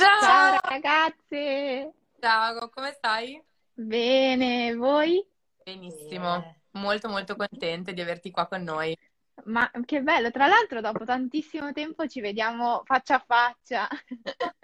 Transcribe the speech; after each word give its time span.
Ciao! 0.00 0.18
Ciao 0.18 0.60
ragazze! 0.62 1.92
Ciao, 2.20 2.68
come 2.70 2.92
stai? 2.92 3.42
Bene, 3.76 4.74
voi? 4.76 5.24
Benissimo, 5.64 6.40
Bene. 6.40 6.60
molto 6.72 7.08
molto 7.08 7.36
contenta 7.36 7.92
di 7.92 8.00
averti 8.00 8.30
qua 8.30 8.46
con 8.46 8.62
noi. 8.62 8.96
Ma 9.44 9.70
che 9.86 10.02
bello, 10.02 10.30
tra 10.30 10.46
l'altro 10.46 10.80
dopo 10.80 11.04
tantissimo 11.04 11.72
tempo 11.72 12.06
ci 12.06 12.20
vediamo 12.20 12.82
faccia 12.84 13.16
a 13.16 13.24
faccia, 13.26 13.88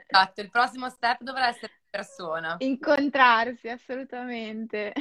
Esatto, 0.08 0.40
il 0.40 0.50
prossimo 0.50 0.88
step 0.90 1.22
dovrà 1.22 1.48
essere 1.48 1.72
in 1.74 1.90
persona. 1.90 2.56
incontrarsi 2.58 3.68
assolutamente, 3.68 4.92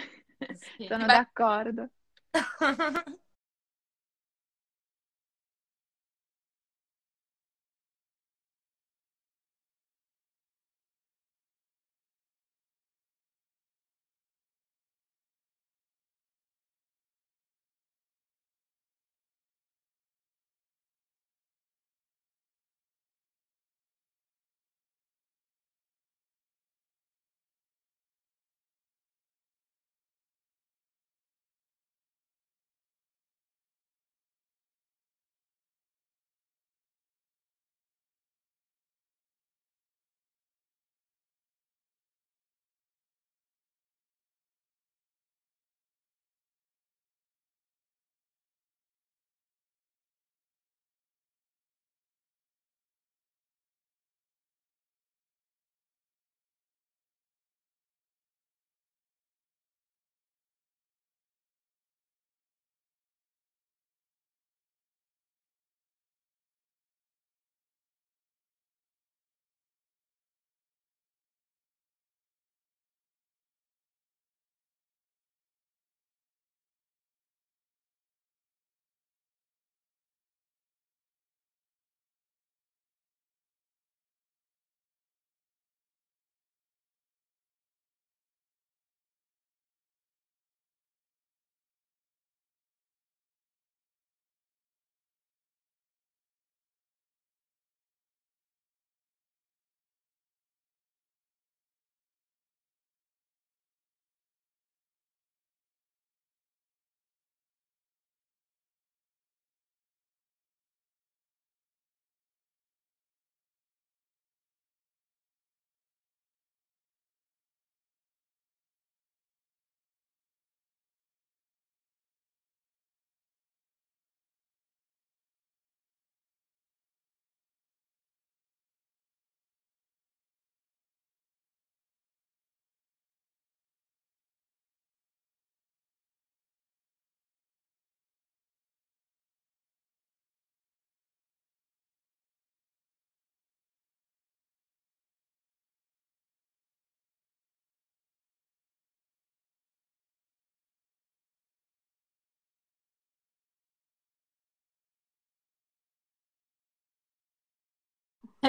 Sì. 0.54 0.88
sono 0.88 1.06
Beh. 1.06 1.08
d'accordo. 1.08 1.90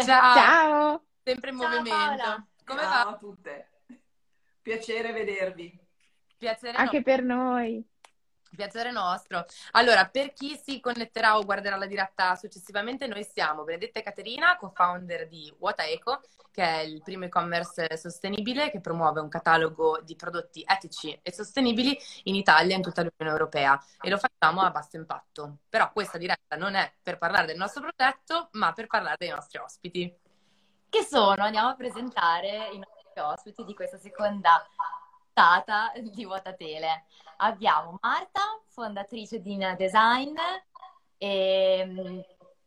Ciao, 0.03 0.35
Ciao! 0.35 1.05
sempre 1.23 1.51
in 1.51 1.59
Ciao, 1.59 1.69
movimento. 1.69 1.97
Paola. 1.99 2.47
Come 2.65 2.81
Ciao 2.81 3.05
va? 3.05 3.11
a 3.11 3.17
tutte. 3.17 3.71
Piacere 4.63 5.13
vedervi. 5.13 5.79
Piacere, 6.37 6.77
Anche 6.77 6.99
no- 6.99 7.03
per 7.03 7.23
noi. 7.23 7.85
Piacere 8.57 8.91
nostro. 8.91 9.45
Allora, 9.73 10.09
per 10.09 10.33
chi 10.33 10.61
si 10.61 10.81
connetterà 10.81 11.39
o 11.39 11.45
guarderà 11.45 11.77
la 11.77 11.87
diretta 11.87 12.35
successivamente, 12.35 13.07
noi 13.07 13.25
siamo 13.25 13.63
Benedetta 13.63 14.01
e 14.01 14.03
Caterina, 14.03 14.57
co-founder 14.57 15.29
di 15.29 15.55
What 15.59 15.79
Eco, 15.81 16.23
che 16.51 16.63
è 16.63 16.79
il 16.79 17.03
primo 17.03 17.27
e-commerce 17.27 17.99
sostenibile 17.99 18.71
che 18.71 18.81
promuove 18.81 19.21
un 19.21 19.29
catalogo 19.29 20.01
di 20.03 20.17
prodotti 20.17 20.65
etici 20.67 21.17
e 21.23 21.31
sostenibili 21.31 21.97
in 22.25 22.35
Italia 22.35 22.73
e 22.73 22.77
in 22.79 22.83
tutta 22.83 23.03
l'Unione 23.03 23.39
Europea 23.39 23.79
e 24.01 24.09
lo 24.09 24.17
facciamo 24.17 24.63
a 24.63 24.71
basso 24.71 24.97
impatto. 24.97 25.59
Però 25.69 25.93
questa 25.93 26.17
diretta 26.17 26.57
non 26.57 26.75
è 26.75 26.91
per 27.03 27.19
parlare 27.19 27.45
del 27.45 27.59
nostro 27.59 27.83
progetto, 27.83 28.49
ma 28.53 28.73
per 28.73 28.87
parlare 28.87 29.17
dei 29.19 29.29
nostri 29.29 29.59
ospiti. 29.59 30.19
Che 30.89 31.03
sono? 31.03 31.45
Andiamo 31.45 31.69
a 31.69 31.75
presentare 31.75 32.71
i 32.73 32.79
nostri 32.79 33.21
ospiti 33.21 33.65
di 33.65 33.75
questa 33.75 33.99
seconda 33.99 34.67
puntata 35.37 35.93
di 36.01 36.25
Vuotatele. 36.25 37.05
Abbiamo 37.37 37.99
Marta, 38.01 38.41
fondatrice 38.69 39.43
di 39.43 39.51
Nina 39.51 39.75
Design, 39.75 40.35
e 41.19 41.85
mm, 41.87 42.21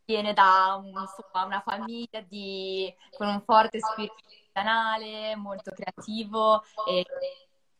viene 0.04 0.32
da 0.32 0.80
insomma, 0.80 1.44
una 1.44 1.60
famiglia 1.60 2.20
di- 2.20 2.94
con 3.16 3.26
un 3.26 3.40
forte 3.42 3.80
spirito 3.80 4.14
artigianale, 4.24 5.34
molto 5.34 5.72
creativo 5.72 6.62
e 6.88 7.04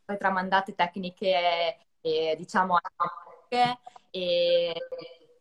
poi 0.05 0.19
tramandate 0.19 0.75
tecniche, 0.75 1.79
eh, 2.01 2.35
diciamo, 2.37 2.77
anche 2.97 3.79
e 4.11 4.75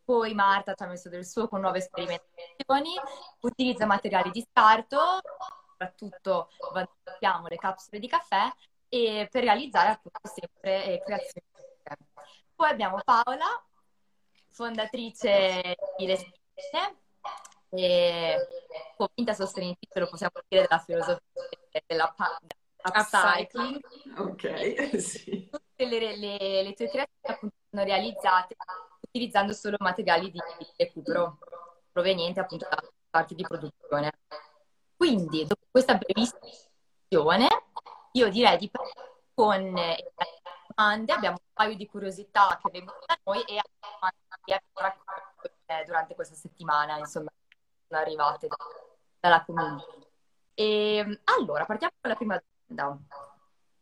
poi 0.03 0.33
Marta 0.35 0.75
ci 0.75 0.83
ha 0.83 0.87
messo 0.87 1.09
del 1.09 1.25
suo 1.25 1.47
con 1.47 1.61
nuove 1.61 1.81
sperimentazioni, 1.81 2.93
utilizza 3.41 3.85
materiali 3.87 4.29
di 4.29 4.45
scarto, 4.47 5.21
soprattutto 5.69 6.49
valorizziamo 6.71 7.47
le 7.47 7.55
capsule 7.57 7.99
di 7.99 8.07
caffè 8.07 8.47
e 8.89 9.27
per 9.29 9.43
realizzare 9.43 9.89
appunto 9.89 10.19
sempre 10.23 10.85
eh, 10.85 11.01
creazioni. 11.03 11.45
Poi 12.55 12.69
abbiamo 12.69 12.99
Paola, 13.03 13.63
fondatrice 14.49 15.75
di 15.97 16.05
Le 16.05 16.17
Stelle 16.17 16.97
e 17.69 18.47
convinta 18.97 19.33
sostenitrice, 19.33 19.99
lo 19.99 20.09
possiamo 20.09 20.33
dire, 20.47 20.63
della 20.63 20.79
filosofia 20.79 21.21
della 21.85 22.13
upcycling. 22.83 23.79
Ok, 24.17 24.97
sì. 24.99 25.47
Tutte 25.49 25.85
le, 25.85 26.17
le- 26.17 26.63
le 26.63 26.73
tue 26.73 26.89
creazioni 26.89 27.07
appunto 27.21 27.55
sono 27.69 27.83
realizzate 27.83 28.55
utilizzando 29.01 29.53
solo 29.53 29.77
materiali 29.79 30.31
di 30.31 30.41
recupero 30.75 31.37
provenienti 31.91 32.39
appunto 32.39 32.67
da 32.69 32.83
parti 33.09 33.35
di 33.35 33.43
produzione. 33.43 34.11
Quindi, 34.97 35.45
dopo 35.45 35.65
questa 35.71 35.95
brevissima 35.95 36.39
io 38.13 38.29
direi 38.29 38.57
di 38.57 38.71
con 39.33 39.77
eh, 39.77 39.95
le 39.95 40.41
domande. 40.75 41.13
Abbiamo 41.13 41.37
un 41.39 41.53
paio 41.53 41.75
di 41.75 41.87
curiosità 41.87 42.59
che 42.61 42.69
vengono 42.71 42.99
da 43.05 43.17
noi 43.23 43.41
e 43.43 43.57
altre 43.57 43.89
domande 43.91 44.17
che 44.27 44.35
abbiamo 44.41 44.63
raccolto 44.73 45.51
eh, 45.65 45.83
durante 45.85 46.15
questa 46.15 46.35
settimana, 46.35 46.97
insomma, 46.97 47.31
sono 47.87 48.01
arrivate 48.01 48.47
da- 48.47 48.55
dalla 49.19 49.43
community. 49.45 50.07
E, 50.53 51.21
allora, 51.25 51.65
partiamo 51.65 51.93
con 52.01 52.09
la 52.09 52.15
prima 52.15 52.43
domanda. 52.65 53.05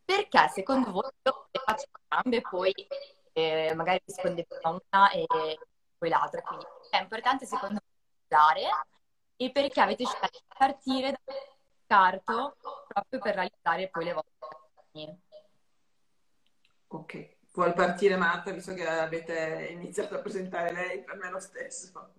Perché 0.04 0.48
secondo 0.48 0.90
voi, 0.90 1.10
le 1.22 1.60
faccio 1.64 1.86
entrambe, 1.92 2.40
poi 2.40 2.72
eh, 3.32 3.74
magari 3.74 4.00
risponde 4.04 4.46
prima 4.46 4.70
una 4.70 5.10
e 5.10 5.26
poi 5.98 6.08
l'altra, 6.08 6.40
quindi 6.42 6.64
è 6.90 6.98
importante 6.98 7.44
secondo 7.44 7.80
voi 7.84 8.22
dare 8.26 8.62
e 9.36 9.50
perché 9.50 9.80
avete 9.80 10.04
scelto 10.04 10.28
di 10.32 10.54
partire 10.56 11.10
da 11.10 11.18
scarto 11.88 12.56
proprio 12.86 13.18
per 13.18 13.34
realizzare 13.34 13.88
poi 13.88 14.04
le 14.04 14.12
vostre 14.12 14.58
azioni. 14.74 15.20
Ok, 16.88 17.36
vuoi 17.54 17.72
partire 17.72 18.16
Marta, 18.16 18.50
visto 18.50 18.74
che 18.74 18.86
avete 18.86 19.68
iniziato 19.70 20.14
a 20.14 20.18
presentare 20.18 20.72
lei, 20.72 21.02
per 21.02 21.16
me 21.16 21.30
lo 21.30 21.40
stesso. 21.40 22.12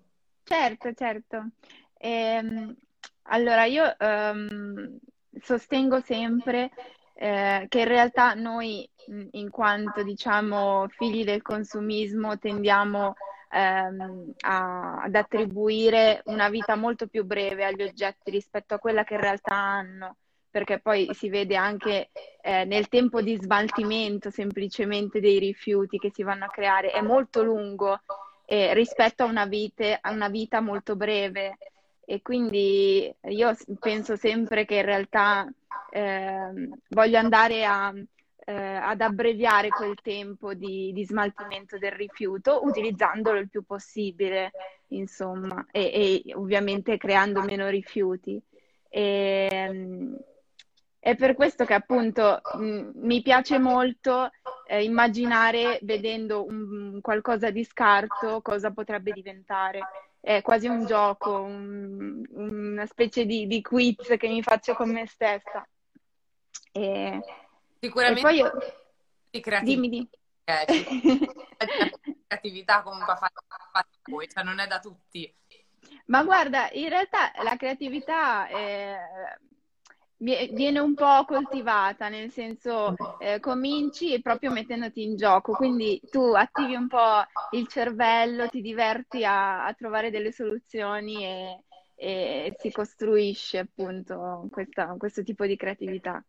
Certo, 0.44 0.94
certo. 0.94 1.50
Ehm, 1.98 2.76
allora, 3.24 3.66
io 3.66 3.96
ehm, 3.98 4.98
sostengo 5.40 6.02
sempre 6.02 6.72
eh, 7.14 7.66
che 7.68 7.80
in 7.80 7.88
realtà 7.88 8.34
noi, 8.34 8.90
in 9.32 9.50
quanto 9.52 10.02
diciamo 10.02 10.88
figli 10.90 11.24
del 11.24 11.44
consumismo, 11.44 12.40
tendiamo 12.40 13.16
ehm, 13.50 14.34
a, 14.42 15.02
ad 15.02 15.16
attribuire 15.16 16.22
una 16.26 16.50
vita 16.50 16.76
molto 16.76 17.08
più 17.08 17.26
breve 17.26 17.66
agli 17.66 17.84
oggetti 17.84 18.32
rispetto 18.32 18.74
a 18.74 18.80
quella 18.80 19.04
che 19.04 19.16
in 19.16 19.22
realtà 19.22 19.56
hanno, 19.56 20.16
perché 20.50 20.80
poi 20.80 21.10
si 21.14 21.30
vede 21.30 21.56
anche 21.56 22.10
eh, 22.42 22.66
nel 22.66 22.88
tempo 22.88 23.22
di 23.22 23.36
smaltimento 23.36 24.30
semplicemente 24.30 25.20
dei 25.20 25.40
rifiuti 25.40 25.98
che 25.98 26.12
si 26.14 26.24
vanno 26.24 26.46
a 26.46 26.50
creare, 26.50 26.92
è 26.92 27.02
molto 27.02 27.44
lungo 27.44 28.00
eh, 28.46 28.74
rispetto 28.74 29.24
a 29.24 29.28
una, 29.28 29.46
vite, 29.46 29.98
a 30.00 30.12
una 30.12 30.30
vita 30.30 30.60
molto 30.60 30.96
breve. 30.96 31.58
E 32.10 32.24
quindi 32.24 33.14
io 33.22 33.56
penso 33.80 34.16
sempre 34.16 34.66
che 34.66 34.78
in 34.78 34.86
realtà 34.86 35.48
eh, 35.92 36.70
voglio 36.88 37.20
andare 37.20 37.64
a, 37.64 37.94
eh, 38.50 38.76
ad 38.82 39.02
abbreviare 39.02 39.70
quel 39.70 39.96
tempo 40.02 40.56
di, 40.56 40.92
di, 40.92 41.06
smaltimento 41.06 41.78
del 41.78 41.92
rifiuto 41.92 42.66
utilizzandolo 42.66 43.38
il 43.38 43.48
più 43.48 43.64
possibile, 43.64 44.52
insomma, 44.88 45.68
e, 45.70 46.24
e 46.26 46.34
ovviamente 46.34 46.98
creando 46.98 47.44
meno 47.44 47.68
rifiuti. 47.68 48.42
E, 48.90 50.18
è 50.98 51.16
per 51.16 51.36
questo 51.36 51.64
che 51.64 51.76
appunto 51.76 52.42
mh, 52.58 52.90
mi 52.96 53.22
piace 53.22 53.60
molto 53.60 54.32
eh, 54.66 54.84
immaginare, 54.84 55.78
vedendo 55.84 56.44
un, 56.44 57.00
qualcosa 57.02 57.52
di 57.52 57.64
scarto, 57.64 58.42
cosa 58.42 58.72
potrebbe 58.72 59.12
diventare 59.12 59.80
è 60.22 60.42
quasi 60.42 60.68
un 60.68 60.86
gioco, 60.86 61.40
un, 61.40 62.24
una 62.32 62.86
specie 62.88 63.26
di, 63.26 63.48
di, 63.48 63.62
quiz 63.62 64.16
che 64.18 64.28
mi 64.28 64.42
faccio 64.42 64.74
con 64.74 64.90
me 64.92 65.06
stessa. 65.06 65.66
E, 66.74 67.22
Sicuramente 67.80 68.32
io... 68.34 68.52
di 69.30 69.40
creatività. 69.40 69.82
Dimmi, 69.82 69.90
dimmi. 69.90 70.10
Eh, 70.44 70.66
creatività 72.28 72.82
comunque 72.82 73.14
a 73.14 73.16
fare 73.16 73.34
voi, 74.04 74.28
cioè 74.28 74.44
non 74.44 74.60
è 74.60 74.68
da 74.68 74.80
tutti. 74.80 75.34
Ma 76.06 76.24
guarda, 76.24 76.70
in 76.72 76.90
realtà 76.90 77.32
la 77.44 77.56
creatività 77.56 78.48
è 78.48 78.98
viene 80.20 80.80
un 80.80 80.96
po' 80.96 81.24
coltivata, 81.26 82.10
nel 82.10 82.30
senso 82.30 82.94
eh, 83.20 83.40
cominci 83.40 84.22
proprio 84.22 84.52
mettendoti 84.52 85.02
in 85.02 85.16
gioco, 85.16 85.54
quindi 85.54 86.02
tu 86.10 86.34
attivi 86.34 86.76
un 86.76 86.88
po' 86.88 87.24
il 87.52 87.68
cervello, 87.68 88.50
ti 88.50 88.62
diverti 88.62 89.24
a, 89.24 89.66
a 89.66 89.74
trovare 89.74 90.12
delle 90.12 90.34
soluzioni 90.34 91.26
e, 91.26 91.64
e, 91.96 92.56
si 92.58 92.70
costruisce 92.72 93.60
appunto 93.60 94.48
questa, 94.52 94.94
questo 94.98 95.24
tipo 95.24 95.46
di 95.46 95.56
creatività. 95.56 96.22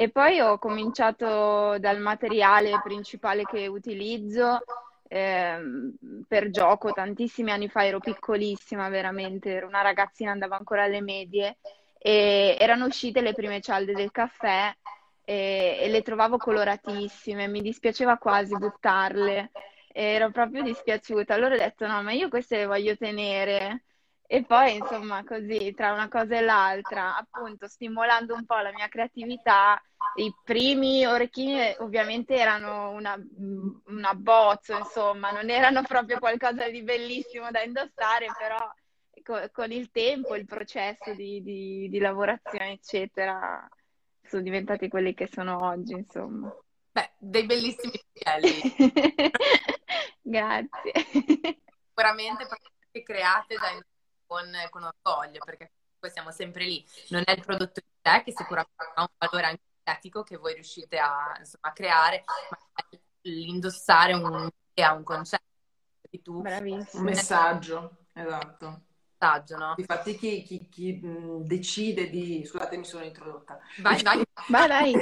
E 0.00 0.10
poi 0.10 0.38
ho 0.38 0.58
cominciato 0.58 1.76
dal 1.80 1.98
materiale 1.98 2.80
principale 2.84 3.42
che 3.42 3.66
utilizzo. 3.66 4.60
Eh, 5.08 5.58
per 6.28 6.50
gioco 6.50 6.92
tantissimi 6.92 7.50
anni 7.50 7.68
fa 7.68 7.84
ero 7.84 7.98
piccolissima 7.98 8.88
veramente, 8.90 9.54
ero 9.54 9.66
una 9.66 9.82
ragazzina, 9.82 10.30
andavo 10.30 10.54
ancora 10.54 10.84
alle 10.84 11.00
medie 11.00 11.56
e 11.98 12.56
erano 12.60 12.84
uscite 12.84 13.22
le 13.22 13.34
prime 13.34 13.60
cialde 13.60 13.92
del 13.92 14.12
caffè 14.12 14.72
e, 15.24 15.78
e 15.80 15.88
le 15.88 16.02
trovavo 16.02 16.36
coloratissime, 16.36 17.48
mi 17.48 17.60
dispiaceva 17.60 18.18
quasi 18.18 18.56
buttarle, 18.56 19.50
ero 19.92 20.30
proprio 20.30 20.62
dispiaciuta. 20.62 21.34
Allora 21.34 21.56
ho 21.56 21.58
detto 21.58 21.88
no, 21.88 22.00
ma 22.04 22.12
io 22.12 22.28
queste 22.28 22.58
le 22.58 22.66
voglio 22.66 22.96
tenere. 22.96 23.82
E 24.30 24.44
poi, 24.44 24.76
insomma, 24.76 25.24
così, 25.24 25.72
tra 25.74 25.94
una 25.94 26.08
cosa 26.08 26.36
e 26.36 26.42
l'altra, 26.42 27.16
appunto, 27.16 27.66
stimolando 27.66 28.34
un 28.34 28.44
po' 28.44 28.58
la 28.58 28.72
mia 28.72 28.86
creatività, 28.88 29.82
i 30.16 30.30
primi 30.44 31.06
orecchini 31.06 31.74
ovviamente 31.78 32.34
erano 32.34 32.90
una, 32.90 33.14
un 33.16 34.04
abbozzo, 34.04 34.76
insomma, 34.76 35.30
non 35.30 35.48
erano 35.48 35.80
proprio 35.80 36.18
qualcosa 36.18 36.68
di 36.68 36.82
bellissimo 36.82 37.50
da 37.50 37.62
indossare, 37.62 38.26
però 38.38 38.58
con 39.50 39.72
il 39.72 39.90
tempo, 39.90 40.34
il 40.34 40.44
processo 40.44 41.14
di, 41.14 41.42
di, 41.42 41.88
di 41.88 41.98
lavorazione, 41.98 42.72
eccetera, 42.72 43.66
sono 44.22 44.42
diventati 44.42 44.88
quelli 44.88 45.14
che 45.14 45.26
sono 45.26 45.64
oggi, 45.64 45.94
insomma. 45.94 46.54
Beh, 46.92 47.12
dei 47.16 47.46
bellissimi 47.46 47.98
gioielli. 48.12 48.60
Grazie. 50.20 50.92
Sicuramente 51.12 52.46
create 53.02 53.54
da, 53.54 53.80
con, 54.28 54.48
con, 54.70 54.84
orgoglio, 54.84 55.40
perché 55.44 55.72
poi 55.98 56.10
siamo 56.10 56.30
sempre 56.30 56.64
lì. 56.64 56.86
Non 57.08 57.22
è 57.24 57.32
il 57.32 57.44
prodotto 57.44 57.80
di 57.80 57.96
te 58.00 58.22
che 58.24 58.32
sicuramente 58.36 58.84
ha 58.94 59.00
un 59.00 59.08
valore 59.18 59.46
anche 59.46 59.62
estetico 59.82 60.22
che 60.22 60.36
voi 60.36 60.54
riuscite 60.54 60.98
a, 60.98 61.34
insomma, 61.38 61.68
a 61.68 61.72
creare, 61.72 62.22
ma 62.28 62.98
l'indossare 63.22 64.12
un, 64.12 64.24
un 64.24 65.02
concetto. 65.02 65.46
Tu, 66.22 66.42
un 66.42 67.02
messaggio, 67.02 68.04
esatto 68.14 68.86
vantaggio, 69.18 69.56
no? 69.56 69.74
Infatti 69.76 70.16
chi, 70.16 70.42
chi, 70.42 70.68
chi 70.68 71.00
decide 71.42 72.08
di... 72.08 72.44
Scusate, 72.44 72.76
mi 72.76 72.84
sono 72.84 73.04
introdotta. 73.04 73.58
Vai, 73.82 74.02
vai. 74.02 74.22
vai, 74.48 74.68
vai. 74.68 74.94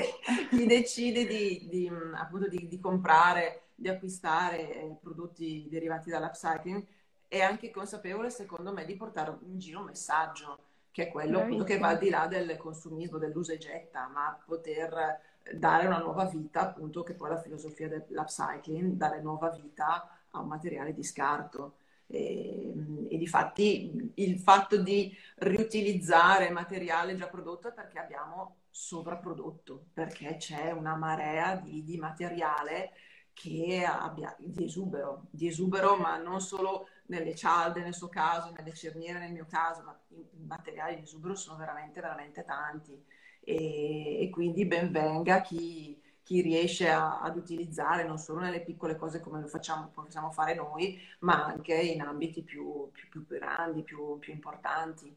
chi 0.50 0.66
decide 0.66 1.26
di, 1.26 1.68
di 1.68 1.90
appunto 2.14 2.48
di, 2.48 2.66
di, 2.66 2.80
comprare, 2.80 3.68
di 3.74 3.88
acquistare 3.88 4.74
eh, 4.74 4.98
prodotti 5.00 5.68
derivati 5.70 6.10
dall'upcycling 6.10 6.84
è 7.28 7.40
anche 7.40 7.70
consapevole, 7.70 8.30
secondo 8.30 8.72
me, 8.72 8.84
di 8.84 8.96
portare 8.96 9.36
in 9.42 9.58
giro 9.58 9.80
un 9.80 9.86
messaggio, 9.86 10.58
che 10.90 11.08
è 11.08 11.10
quello 11.10 11.40
appunto 11.40 11.64
che 11.64 11.78
va 11.78 11.88
al 11.88 11.98
di 11.98 12.08
là 12.08 12.26
del 12.26 12.56
consumismo, 12.56 13.18
dell'usa 13.18 13.52
e 13.52 13.58
getta, 13.58 14.08
ma 14.08 14.38
poter 14.44 15.20
dare 15.52 15.86
una 15.86 15.98
nuova 15.98 16.24
vita, 16.24 16.62
appunto, 16.62 17.02
che 17.02 17.14
poi 17.14 17.30
la 17.30 17.40
filosofia 17.40 17.88
dell'upcycling, 17.88 18.92
dare 18.92 19.20
nuova 19.20 19.50
vita 19.50 20.08
a 20.30 20.40
un 20.40 20.48
materiale 20.48 20.92
di 20.92 21.02
scarto. 21.02 21.76
E, 22.08 22.72
e 23.08 23.18
di 23.18 23.26
fatti 23.26 24.12
il 24.14 24.38
fatto 24.38 24.76
di 24.76 25.12
riutilizzare 25.38 26.50
materiale 26.50 27.16
già 27.16 27.26
prodotto 27.26 27.66
è 27.66 27.72
perché 27.72 27.98
abbiamo 27.98 28.58
sovrapprodotto, 28.70 29.86
perché 29.92 30.36
c'è 30.36 30.70
una 30.70 30.94
marea 30.94 31.56
di, 31.56 31.82
di 31.82 31.96
materiale 31.96 32.92
che 33.32 33.84
abbia 33.84 34.34
di 34.38 34.64
esubero, 34.64 35.26
di 35.30 35.48
esubero, 35.48 35.96
ma 35.96 36.16
non 36.16 36.40
solo 36.40 36.88
nelle 37.06 37.34
cialde 37.34 37.82
nel 37.82 37.94
suo 37.94 38.08
caso, 38.08 38.52
nelle 38.56 38.74
cerniere 38.74 39.18
nel 39.18 39.32
mio 39.32 39.46
caso, 39.48 39.82
ma 39.82 39.98
i 40.08 40.44
materiali 40.46 40.96
di 40.96 41.02
esubero 41.02 41.34
sono 41.34 41.56
veramente, 41.56 42.00
veramente 42.00 42.44
tanti. 42.44 43.04
E, 43.40 44.22
e 44.22 44.30
quindi 44.30 44.66
ben 44.66 44.90
venga 44.90 45.40
chi, 45.40 46.00
chi 46.26 46.40
riesce 46.40 46.90
a, 46.90 47.20
ad 47.20 47.36
utilizzare 47.36 48.04
non 48.04 48.18
solo 48.18 48.40
nelle 48.40 48.60
piccole 48.62 48.96
cose 48.96 49.20
come 49.20 49.40
lo 49.40 49.46
facciamo, 49.46 49.90
possiamo 49.94 50.32
fare 50.32 50.54
noi, 50.54 51.00
ma 51.20 51.44
anche 51.44 51.74
in 51.74 52.00
ambiti 52.00 52.42
più, 52.42 52.90
più, 52.90 53.08
più 53.08 53.26
grandi, 53.26 53.84
più, 53.84 54.18
più, 54.18 54.32
importanti. 54.32 55.16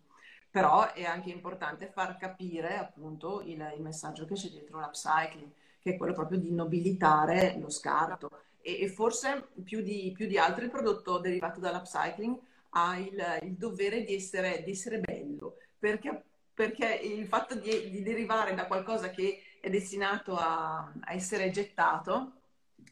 Però 0.51 0.93
è 0.93 1.05
anche 1.05 1.31
importante 1.31 1.87
far 1.87 2.17
capire 2.17 2.77
appunto 2.77 3.41
il, 3.41 3.73
il 3.75 3.81
messaggio 3.81 4.25
che 4.25 4.35
c'è 4.35 4.49
dietro 4.49 4.79
l'upcycling, 4.79 5.51
che 5.79 5.93
è 5.93 5.97
quello 5.97 6.13
proprio 6.13 6.37
di 6.37 6.51
nobilitare 6.51 7.57
lo 7.59 7.69
scarto. 7.69 8.29
E, 8.61 8.81
e 8.81 8.89
forse 8.89 9.49
più 9.63 9.81
di, 9.81 10.11
più 10.15 10.27
di, 10.27 10.37
altri 10.37 10.65
il 10.65 10.71
prodotto 10.71 11.19
derivato 11.19 11.59
dall'upcycling 11.59 12.37
ha 12.71 12.97
il, 12.97 13.39
il 13.43 13.53
dovere 13.55 14.03
di 14.03 14.15
essere, 14.15 14.63
di 14.63 14.71
essere 14.71 14.99
bello, 14.99 15.57
perché, 15.77 16.23
perché 16.53 16.85
il 16.85 17.25
fatto 17.25 17.55
di, 17.55 17.89
di 17.89 18.03
derivare 18.03 18.53
da 18.53 18.67
qualcosa 18.67 19.09
che 19.09 19.41
è 19.59 19.69
destinato 19.69 20.35
a, 20.35 20.91
a 20.99 21.13
essere 21.13 21.49
gettato, 21.51 22.33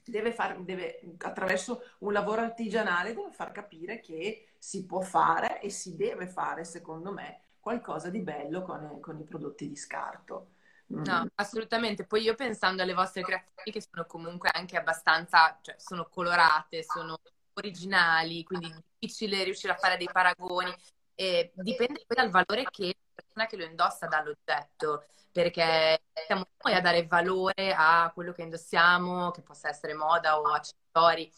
deve, 0.03 0.31
far, 0.31 0.59
deve, 0.61 0.99
attraverso 1.19 1.83
un 1.99 2.13
lavoro 2.13 2.41
artigianale, 2.41 3.13
deve 3.13 3.31
far 3.31 3.51
capire 3.51 3.99
che 3.99 4.47
si 4.57 4.85
può 4.85 5.01
fare 5.01 5.61
e 5.61 5.69
si 5.69 5.95
deve 5.95 6.27
fare, 6.27 6.63
secondo 6.63 7.11
me, 7.11 7.41
qualcosa 7.59 8.09
di 8.09 8.19
bello 8.19 8.63
con, 8.63 8.99
con 9.01 9.19
i 9.19 9.23
prodotti 9.23 9.67
di 9.67 9.75
scarto. 9.75 10.51
No, 10.89 11.27
assolutamente. 11.35 12.05
Poi 12.05 12.21
io 12.21 12.35
pensando 12.35 12.81
alle 12.81 12.93
vostre 12.93 13.21
creazioni 13.21 13.71
che 13.71 13.81
sono 13.81 14.05
comunque 14.05 14.49
anche 14.53 14.77
abbastanza, 14.77 15.57
cioè 15.61 15.75
sono 15.77 16.07
colorate, 16.07 16.83
sono 16.83 17.17
originali, 17.53 18.43
quindi 18.43 18.67
è 18.69 18.83
difficile 18.97 19.43
riuscire 19.43 19.73
a 19.73 19.77
fare 19.77 19.97
dei 19.97 20.09
paragoni. 20.11 20.73
E 21.13 21.51
dipende 21.55 22.03
poi 22.05 22.15
dal 22.15 22.29
valore 22.29 22.65
che 22.69 22.85
la 22.85 23.21
persona 23.23 23.45
che 23.47 23.57
lo 23.57 23.65
indossa 23.65 24.07
dà 24.07 24.19
all'oggetto 24.19 25.05
perché 25.31 26.01
siamo 26.25 26.47
noi 26.63 26.73
a 26.73 26.81
dare 26.81 27.05
valore 27.05 27.73
a 27.75 28.09
quello 28.13 28.31
che 28.31 28.41
indossiamo, 28.43 29.31
che 29.31 29.41
possa 29.41 29.69
essere 29.69 29.93
moda 29.93 30.39
o 30.39 30.43
accessori. 30.45 31.31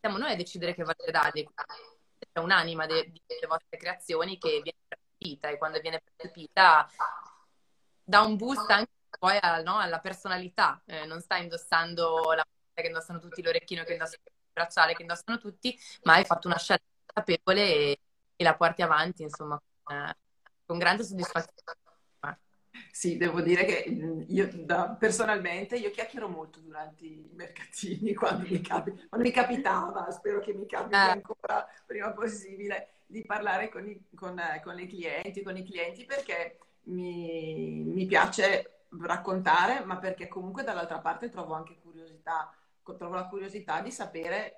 Siamo 0.00 0.18
noi 0.18 0.32
a 0.32 0.36
decidere 0.36 0.74
che 0.74 0.82
valore 0.82 1.10
dargli. 1.10 1.46
C'è 2.32 2.40
un'anima 2.40 2.86
de- 2.86 3.12
delle 3.26 3.46
vostre 3.46 3.76
creazioni 3.76 4.38
che 4.38 4.60
viene 4.62 4.78
percepita 4.88 5.48
e 5.48 5.58
quando 5.58 5.80
viene 5.80 6.00
percepita 6.02 6.88
dà 8.12 8.20
un 8.20 8.36
boost 8.36 8.70
anche 8.70 8.90
poi 9.18 9.38
alla, 9.40 9.62
no, 9.62 9.78
alla 9.78 9.98
personalità, 9.98 10.82
eh, 10.84 11.06
non 11.06 11.20
stai 11.20 11.42
indossando 11.42 12.32
la 12.34 12.44
che 12.74 12.86
indossano 12.86 13.18
tutti, 13.18 13.42
l'orecchino 13.42 13.84
che 13.84 13.92
indossano 13.92 14.22
il 14.24 14.32
bracciale 14.52 14.94
che 14.94 15.02
indossano 15.02 15.38
tutti, 15.38 15.78
ma 16.02 16.14
hai 16.14 16.24
fatto 16.24 16.46
una 16.46 16.58
scelta 16.58 16.84
consapevole 17.06 17.62
e, 17.62 18.00
e 18.36 18.44
la 18.44 18.54
porti 18.54 18.82
avanti, 18.82 19.22
insomma, 19.22 19.60
con, 19.82 19.96
eh, 19.96 20.16
con 20.66 20.78
grande 20.78 21.04
soddisfazione. 21.04 21.80
Sì, 22.90 23.16
devo 23.16 23.40
dire 23.40 23.64
che 23.64 23.84
mm, 23.88 24.22
io 24.28 24.48
da, 24.52 24.96
personalmente 24.98 25.76
io 25.76 25.90
chiacchiero 25.90 26.28
molto 26.28 26.60
durante 26.60 27.04
i 27.04 27.30
mercatini 27.34 28.12
quando 28.14 28.46
mi, 28.48 28.60
capi, 28.60 28.90
quando 29.08 29.26
mi 29.26 29.30
capitava, 29.30 30.10
spero 30.10 30.40
che 30.40 30.52
mi 30.52 30.66
capiti 30.66 30.94
eh. 30.94 30.98
ancora 30.98 31.66
prima 31.86 32.10
possibile, 32.12 32.88
di 33.06 33.24
parlare 33.24 33.68
con, 33.68 33.86
i, 33.86 34.02
con, 34.14 34.40
con 34.62 34.74
le 34.74 34.86
clienti, 34.86 35.42
con 35.42 35.56
i 35.56 35.64
clienti 35.64 36.04
perché 36.04 36.58
mi, 36.84 37.84
mi 37.84 38.06
piace 38.06 38.86
raccontare, 39.00 39.84
ma 39.84 39.98
perché 39.98 40.28
comunque 40.28 40.64
dall'altra 40.64 40.98
parte 40.98 41.28
trovo 41.28 41.54
anche 41.54 41.78
curiosità, 41.80 42.54
trovo 42.82 43.14
la 43.14 43.28
curiosità 43.28 43.80
di 43.80 43.90
sapere 43.90 44.56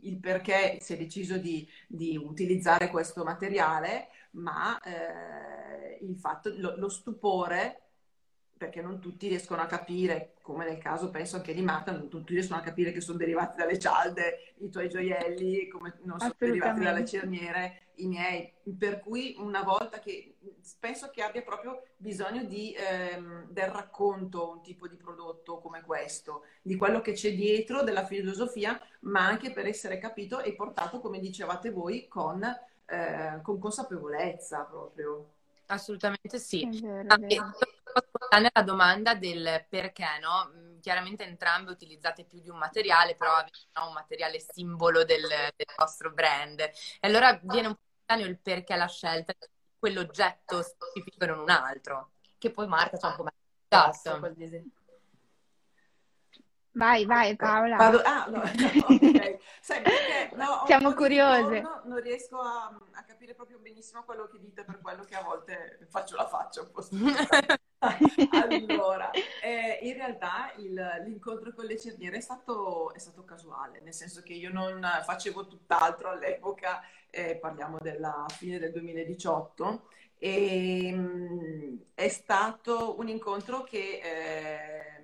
il 0.00 0.18
perché 0.18 0.78
si 0.80 0.94
è 0.94 0.96
deciso 0.96 1.38
di, 1.38 1.66
di 1.86 2.16
utilizzare 2.16 2.90
questo 2.90 3.22
materiale 3.22 4.08
ma 4.32 4.78
eh, 4.80 5.98
fatto, 6.16 6.52
lo, 6.56 6.74
lo, 6.76 6.88
stupore, 6.88 7.87
perché 8.58 8.82
non 8.82 9.00
tutti 9.00 9.28
riescono 9.28 9.62
a 9.62 9.66
capire, 9.66 10.34
come 10.42 10.66
nel 10.66 10.78
caso 10.78 11.10
penso 11.10 11.36
anche 11.36 11.54
di 11.54 11.62
Marta, 11.62 11.92
non 11.92 12.08
tutti 12.08 12.34
riescono 12.34 12.60
a 12.60 12.62
capire 12.62 12.92
che 12.92 13.00
sono 13.00 13.16
derivati 13.16 13.56
dalle 13.56 13.78
cialde, 13.78 14.54
i 14.58 14.68
tuoi 14.68 14.88
gioielli, 14.88 15.68
come 15.68 15.98
non 16.02 16.18
sono 16.18 16.34
derivati 16.36 16.80
dalle 16.80 17.06
cerniere, 17.06 17.88
i 17.94 18.06
miei. 18.06 18.52
Per 18.76 19.00
cui 19.00 19.36
una 19.38 19.62
volta 19.62 19.98
che 20.00 20.36
penso 20.78 21.10
che 21.10 21.22
abbia 21.22 21.42
proprio 21.42 21.84
bisogno 21.96 22.44
di, 22.44 22.74
ehm, 22.76 23.46
del 23.50 23.68
racconto 23.68 24.50
un 24.50 24.62
tipo 24.62 24.86
di 24.86 24.96
prodotto 24.96 25.58
come 25.58 25.82
questo, 25.82 26.44
di 26.60 26.76
quello 26.76 27.00
che 27.00 27.12
c'è 27.12 27.32
dietro, 27.34 27.82
della 27.82 28.04
filosofia, 28.04 28.78
ma 29.00 29.26
anche 29.26 29.52
per 29.52 29.66
essere 29.66 29.98
capito 29.98 30.40
e 30.40 30.54
portato, 30.54 31.00
come 31.00 31.20
dicevate 31.20 31.70
voi, 31.70 32.08
con 32.08 32.44
eh, 32.88 33.40
con 33.42 33.58
consapevolezza 33.58 34.62
proprio. 34.62 35.32
Assolutamente 35.66 36.38
sì. 36.38 36.62
È 36.62 36.70
vero, 36.80 37.14
è 37.14 37.18
vero. 37.18 37.50
La 38.52 38.62
domanda 38.62 39.14
del 39.14 39.66
perché, 39.68 40.18
no? 40.20 40.50
Mm, 40.54 40.80
chiaramente 40.80 41.24
entrambe 41.24 41.70
utilizzate 41.70 42.24
più 42.24 42.40
di 42.40 42.48
un 42.48 42.58
materiale, 42.58 43.14
però 43.16 43.32
avete 43.34 43.58
no, 43.74 43.88
un 43.88 43.92
materiale 43.92 44.38
simbolo 44.40 45.04
del, 45.04 45.22
del, 45.22 45.74
vostro 45.76 46.12
brand. 46.12 46.60
E 46.60 46.72
allora 47.00 47.38
viene 47.42 47.68
un 47.68 47.74
po' 47.74 47.80
spontaneo 47.96 48.26
il 48.26 48.38
perché 48.38 48.76
la 48.76 48.88
scelta 48.88 49.32
di 49.38 49.46
quell'oggetto 49.78 50.62
specifico 50.62 51.24
e 51.24 51.26
non 51.26 51.40
un 51.40 51.50
altro. 51.50 52.12
Che 52.38 52.50
poi 52.50 52.66
Marta 52.66 52.96
c'ha 52.96 53.08
un 53.08 53.16
po' 53.16 53.24
esatto. 53.68 54.32
Vai, 56.78 57.04
vai 57.06 57.34
Paola. 57.34 57.76
Vado... 57.76 58.00
Ah, 58.04 58.26
no, 58.30 58.38
okay. 58.46 59.36
Sai, 59.60 59.82
perché, 59.82 60.30
no, 60.36 60.62
Siamo 60.66 60.94
curiose. 60.94 61.60
No, 61.60 61.82
non 61.86 62.00
riesco 62.00 62.38
a, 62.38 62.66
a, 62.92 63.02
capire 63.02 63.34
proprio 63.34 63.58
benissimo 63.58 64.04
quello 64.04 64.28
che 64.28 64.38
dite 64.38 64.62
per 64.62 64.78
quello 64.80 65.02
che 65.02 65.16
a 65.16 65.22
volte 65.22 65.80
faccio 65.90 66.14
la 66.14 66.28
faccia 66.28 66.60
un 66.60 66.70
po' 66.70 66.86
Allora, 68.30 69.10
eh, 69.10 69.80
in 69.82 69.94
realtà 69.94 70.52
il, 70.56 71.02
l'incontro 71.04 71.52
con 71.52 71.64
le 71.64 71.78
cerniere 71.78 72.18
è 72.18 72.20
stato, 72.20 72.94
è 72.94 72.98
stato, 72.98 73.24
casuale, 73.24 73.80
nel 73.80 73.94
senso 73.94 74.22
che 74.22 74.34
io 74.34 74.52
non 74.52 74.80
facevo 75.04 75.48
tutt'altro 75.48 76.10
all'epoca, 76.10 76.80
eh, 77.10 77.36
parliamo 77.36 77.78
della 77.80 78.24
fine 78.28 78.60
del 78.60 78.70
2018, 78.70 79.88
e 80.18 80.92
mh, 80.92 81.00
mm, 81.00 81.76
è 81.94 82.08
stato 82.08 82.96
un 83.00 83.08
incontro 83.08 83.64
che... 83.64 84.00
Eh, 84.00 84.98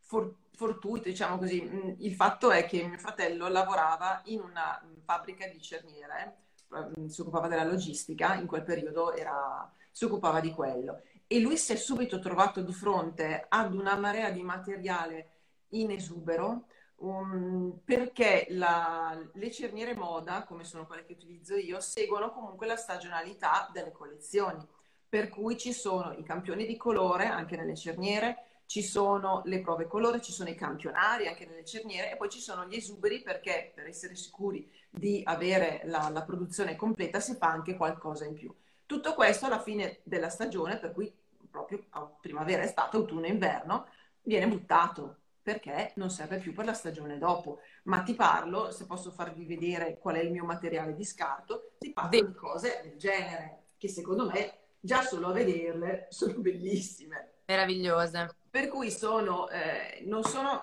for- 0.00 0.34
fortuito, 0.54 1.08
diciamo 1.08 1.38
così. 1.38 1.62
Mm, 1.62 1.94
il 1.98 2.14
fatto 2.14 2.50
è 2.50 2.64
che 2.66 2.84
mio 2.84 2.98
fratello 2.98 3.48
lavorava 3.48 4.22
in 4.26 4.40
una 4.40 4.82
fabbrica 5.04 5.46
di 5.46 5.60
cerniere, 5.60 6.36
mm, 6.74 7.06
si 7.06 7.20
occupava 7.20 7.48
della 7.48 7.64
logistica, 7.64 8.34
in 8.34 8.46
quel 8.46 8.62
periodo 8.62 9.14
era, 9.14 9.70
si 9.90 10.04
occupava 10.04 10.40
di 10.40 10.50
quello. 10.52 11.02
E 11.26 11.40
lui 11.40 11.56
si 11.56 11.72
è 11.72 11.76
subito 11.76 12.18
trovato 12.18 12.60
di 12.62 12.72
fronte 12.72 13.46
ad 13.48 13.74
una 13.74 13.96
marea 13.96 14.30
di 14.30 14.42
materiale 14.42 15.30
in 15.70 15.90
esubero, 15.90 16.66
um, 16.96 17.80
perché 17.84 18.46
la, 18.50 19.18
le 19.32 19.50
cerniere 19.50 19.94
moda, 19.94 20.44
come 20.44 20.64
sono 20.64 20.86
quelle 20.86 21.04
che 21.04 21.14
utilizzo 21.14 21.56
io, 21.56 21.80
seguono 21.80 22.30
comunque 22.32 22.66
la 22.66 22.76
stagionalità 22.76 23.68
delle 23.72 23.92
collezioni. 23.92 24.66
Per 25.08 25.28
cui 25.28 25.56
ci 25.56 25.72
sono 25.72 26.12
i 26.12 26.22
campioni 26.22 26.66
di 26.66 26.76
colore 26.76 27.26
anche 27.26 27.56
nelle 27.56 27.76
cerniere, 27.76 28.53
ci 28.66 28.82
sono 28.82 29.42
le 29.44 29.60
prove 29.60 29.86
colore, 29.86 30.20
ci 30.20 30.32
sono 30.32 30.48
i 30.48 30.54
campionari 30.54 31.26
anche 31.26 31.46
nelle 31.46 31.64
cerniere 31.64 32.12
e 32.12 32.16
poi 32.16 32.28
ci 32.28 32.40
sono 32.40 32.66
gli 32.66 32.76
esuberi 32.76 33.22
perché 33.22 33.72
per 33.74 33.86
essere 33.86 34.14
sicuri 34.16 34.70
di 34.90 35.22
avere 35.24 35.82
la, 35.84 36.08
la 36.12 36.22
produzione 36.22 36.76
completa 36.76 37.20
si 37.20 37.34
fa 37.34 37.48
anche 37.48 37.76
qualcosa 37.76 38.24
in 38.24 38.34
più. 38.34 38.54
Tutto 38.86 39.14
questo 39.14 39.46
alla 39.46 39.60
fine 39.60 40.00
della 40.02 40.28
stagione, 40.28 40.78
per 40.78 40.92
cui 40.92 41.12
proprio 41.50 41.84
primavera, 42.20 42.62
estate, 42.62 42.96
autunno 42.96 43.26
e 43.26 43.30
inverno, 43.30 43.86
viene 44.22 44.48
buttato 44.48 45.18
perché 45.42 45.92
non 45.96 46.10
serve 46.10 46.38
più 46.38 46.54
per 46.54 46.64
la 46.64 46.72
stagione 46.72 47.18
dopo. 47.18 47.60
Ma 47.84 48.02
ti 48.02 48.14
parlo, 48.14 48.70
se 48.70 48.86
posso 48.86 49.10
farvi 49.10 49.44
vedere 49.44 49.98
qual 49.98 50.16
è 50.16 50.20
il 50.20 50.32
mio 50.32 50.44
materiale 50.44 50.94
di 50.94 51.04
scarto, 51.04 51.74
ti 51.78 51.92
parlo 51.92 52.24
di 52.24 52.34
cose 52.34 52.80
del 52.82 52.96
genere, 52.96 53.66
che 53.76 53.88
secondo 53.88 54.26
me 54.26 54.58
già 54.80 55.02
solo 55.02 55.28
a 55.28 55.32
vederle 55.32 56.06
sono 56.08 56.38
bellissime. 56.38 57.34
Meravigliose. 57.46 58.36
Per 58.54 58.68
cui 58.68 58.88
sono, 58.92 59.48
eh, 59.48 60.04
non 60.06 60.22
sono, 60.22 60.60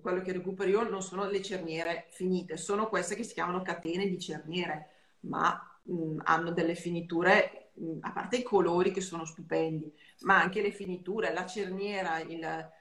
quello 0.00 0.22
che 0.22 0.30
recupero 0.30 0.70
io 0.70 0.88
non 0.88 1.02
sono 1.02 1.28
le 1.28 1.42
cerniere 1.42 2.06
finite, 2.10 2.56
sono 2.56 2.88
queste 2.88 3.16
che 3.16 3.24
si 3.24 3.34
chiamano 3.34 3.62
catene 3.62 4.06
di 4.06 4.16
cerniere, 4.20 4.90
ma 5.22 5.60
mh, 5.82 6.18
hanno 6.22 6.52
delle 6.52 6.76
finiture, 6.76 7.72
mh, 7.74 7.98
a 8.02 8.12
parte 8.12 8.36
i 8.36 8.42
colori 8.44 8.92
che 8.92 9.00
sono 9.00 9.24
stupendi, 9.24 9.92
ma 10.20 10.40
anche 10.40 10.62
le 10.62 10.70
finiture, 10.70 11.32
la 11.32 11.44
cerniera, 11.44 12.20
il, 12.20 12.38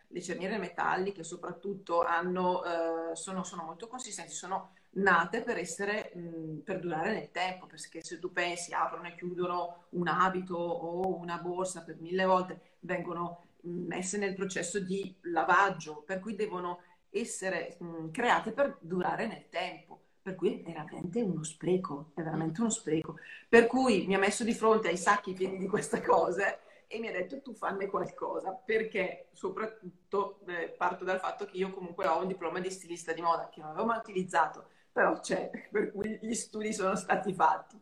le 0.08 0.22
cerniere 0.22 0.60
metalliche 0.60 1.24
soprattutto 1.24 2.04
hanno, 2.04 2.64
eh, 2.64 3.16
sono, 3.16 3.44
sono, 3.44 3.64
molto 3.64 3.88
consistenti, 3.88 4.32
sono 4.32 4.74
nate 4.92 5.42
per 5.42 5.58
essere, 5.58 6.12
mh, 6.14 6.58
per 6.60 6.80
durare 6.80 7.14
nel 7.14 7.32
tempo, 7.32 7.66
perché 7.66 8.04
se 8.04 8.20
tu 8.20 8.32
pensi 8.32 8.74
aprono 8.74 9.08
e 9.08 9.16
chiudono 9.16 9.86
un 9.94 10.08
abito 10.08 10.56
o 10.56 11.18
una 11.18 11.40
borsa 11.40 11.82
per 11.82 11.98
mille 12.00 12.26
volte, 12.26 12.76
vengono 12.82 13.50
messe 13.64 14.18
nel 14.18 14.36
processo 14.36 14.80
di 14.80 15.14
lavaggio, 15.22 16.04
per 16.06 16.20
cui 16.20 16.36
devono 16.36 16.80
essere 17.10 17.78
mh, 17.80 18.12
create 18.12 18.52
per 18.52 18.78
durare 18.82 19.28
nel 19.28 19.50
tempo. 19.50 20.00
Per 20.22 20.36
cui 20.36 20.62
è 20.62 20.64
veramente 20.64 21.22
uno 21.22 21.44
spreco, 21.44 22.12
è 22.14 22.22
veramente 22.22 22.62
uno 22.62 22.70
spreco. 22.70 23.16
Per 23.50 23.66
cui 23.68 24.06
mi 24.06 24.14
ha 24.16 24.20
messo 24.20 24.44
di 24.44 24.54
fronte 24.54 24.88
ai 24.90 24.98
sacchi 24.98 25.34
pieni 25.34 25.58
di 25.58 25.68
queste 25.68 26.02
cose 26.02 26.60
e 26.88 27.00
mi 27.00 27.08
ha 27.08 27.12
detto 27.12 27.42
tu 27.42 27.54
fanne 27.54 27.88
qualcosa, 27.88 28.52
perché 28.52 29.30
soprattutto 29.34 30.42
eh, 30.48 30.70
parto 30.78 31.04
dal 31.06 31.20
fatto 31.20 31.46
che 31.46 31.58
io 31.58 31.72
comunque 31.72 32.06
ho 32.06 32.20
un 32.20 32.28
diploma 32.28 32.60
di 32.60 32.70
stilista 32.70 33.14
di 33.14 33.22
moda 33.22 33.50
che 33.50 33.62
non 33.62 33.70
avevo 33.70 33.86
mai 33.86 33.98
utilizzato, 34.00 34.68
però 34.92 35.20
c'è, 35.20 35.50
per 35.72 35.92
cui 35.92 36.20
gli 36.22 36.34
studi 36.34 36.74
sono 36.74 36.96
stati 36.96 37.34
fatti. 37.34 37.80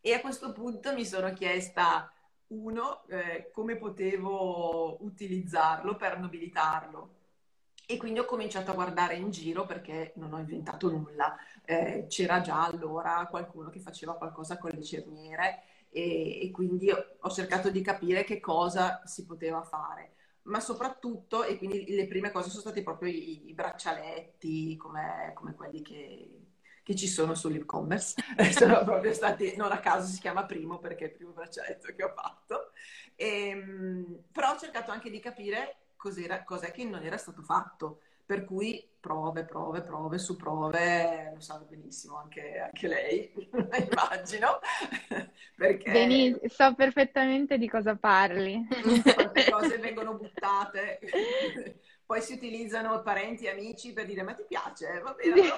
E 0.00 0.12
a 0.14 0.20
questo 0.20 0.52
punto 0.52 0.92
mi 0.94 1.04
sono 1.04 1.32
chiesta 1.32 2.10
uno, 2.50 3.04
eh, 3.08 3.50
come 3.52 3.76
potevo 3.76 5.02
utilizzarlo 5.04 5.96
per 5.96 6.18
nobilitarlo. 6.18 7.18
E 7.86 7.96
quindi 7.96 8.20
ho 8.20 8.24
cominciato 8.24 8.70
a 8.70 8.74
guardare 8.74 9.16
in 9.16 9.30
giro 9.30 9.66
perché 9.66 10.12
non 10.16 10.32
ho 10.32 10.38
inventato 10.38 10.90
nulla. 10.90 11.36
Eh, 11.64 12.06
c'era 12.08 12.40
già 12.40 12.64
allora 12.64 13.26
qualcuno 13.28 13.68
che 13.68 13.80
faceva 13.80 14.14
qualcosa 14.14 14.58
con 14.58 14.70
le 14.70 14.82
cerniere 14.82 15.62
e, 15.90 16.40
e 16.42 16.50
quindi 16.52 16.90
ho, 16.90 17.30
cercato 17.30 17.68
di 17.70 17.82
capire 17.82 18.22
che 18.22 18.38
cosa 18.38 19.02
si 19.04 19.26
poteva 19.26 19.62
fare. 19.62 20.12
Ma 20.42 20.60
soprattutto, 20.60 21.44
e 21.44 21.58
quindi 21.58 21.84
le 21.88 22.06
prime 22.06 22.30
cose 22.30 22.48
sono 22.48 22.62
state 22.62 22.82
proprio 22.82 23.10
i, 23.10 23.48
i 23.48 23.54
braccialetti, 23.54 24.76
come, 24.76 25.32
come 25.34 25.54
quelli 25.54 25.82
che, 25.82 26.39
che 26.90 26.96
ci 26.96 27.06
sono 27.06 27.36
sull'e-commerce. 27.36 28.16
sono 28.50 28.82
proprio 28.82 29.12
stati, 29.12 29.54
non 29.56 29.70
a 29.70 29.78
caso 29.78 30.08
si 30.08 30.18
chiama 30.18 30.44
primo 30.44 30.78
perché 30.78 31.04
è 31.04 31.08
il 31.08 31.14
primo 31.14 31.30
braccialetto 31.30 31.94
che 31.94 32.02
ho 32.02 32.12
fatto. 32.12 32.72
E, 33.14 33.48
ehm, 33.48 34.22
però 34.32 34.52
ho 34.52 34.58
cercato 34.58 34.90
anche 34.90 35.08
di 35.08 35.20
capire 35.20 35.76
cos'era, 35.96 36.42
cos'è 36.42 36.72
che 36.72 36.84
non 36.84 37.04
era 37.04 37.16
stato 37.16 37.42
fatto. 37.42 38.00
Per 38.26 38.44
cui 38.44 38.88
prove, 39.00 39.44
prove, 39.44 39.82
prove 39.82 40.18
su 40.18 40.36
prove, 40.36 41.32
lo 41.34 41.40
sa 41.40 41.58
benissimo 41.68 42.16
anche, 42.16 42.58
anche 42.58 42.86
lei, 42.86 43.32
immagino. 43.90 44.58
Perché 45.56 45.90
Benissimo, 45.90 46.38
so 46.48 46.74
perfettamente 46.74 47.58
di 47.58 47.68
cosa 47.68 47.96
parli. 47.96 48.66
Quante 49.14 49.50
cose 49.50 49.78
vengono 49.78 50.14
buttate 50.14 50.98
poi 52.10 52.22
si 52.22 52.32
utilizzano 52.32 53.02
parenti 53.02 53.44
e 53.44 53.50
amici 53.50 53.92
per 53.92 54.04
dire 54.04 54.24
ma 54.24 54.34
ti 54.34 54.42
piace? 54.42 54.98
Va 54.98 55.14
bene, 55.14 55.48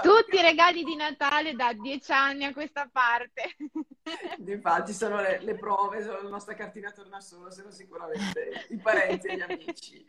Tutti 0.00 0.36
i 0.36 0.40
regali 0.40 0.82
di 0.82 0.96
Natale 0.96 1.52
da 1.52 1.74
dieci 1.74 2.10
anni 2.10 2.46
a 2.46 2.54
questa 2.54 2.88
parte. 2.90 3.54
Infatti 4.46 4.94
sono 4.94 5.20
le, 5.20 5.40
le 5.42 5.56
prove, 5.56 6.02
sono 6.02 6.22
la 6.22 6.28
nostra 6.30 6.54
cartina 6.54 6.90
tornasole, 6.90 7.52
sono 7.52 7.70
sicuramente 7.70 8.66
i 8.70 8.78
parenti 8.78 9.26
e 9.26 9.36
gli 9.36 9.40
amici. 9.42 10.06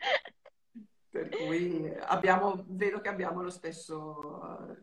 Per 1.10 1.28
cui 1.28 1.94
abbiamo, 2.04 2.64
vedo 2.68 3.02
che 3.02 3.10
abbiamo 3.10 3.42
lo 3.42 3.50
stesso, 3.50 4.78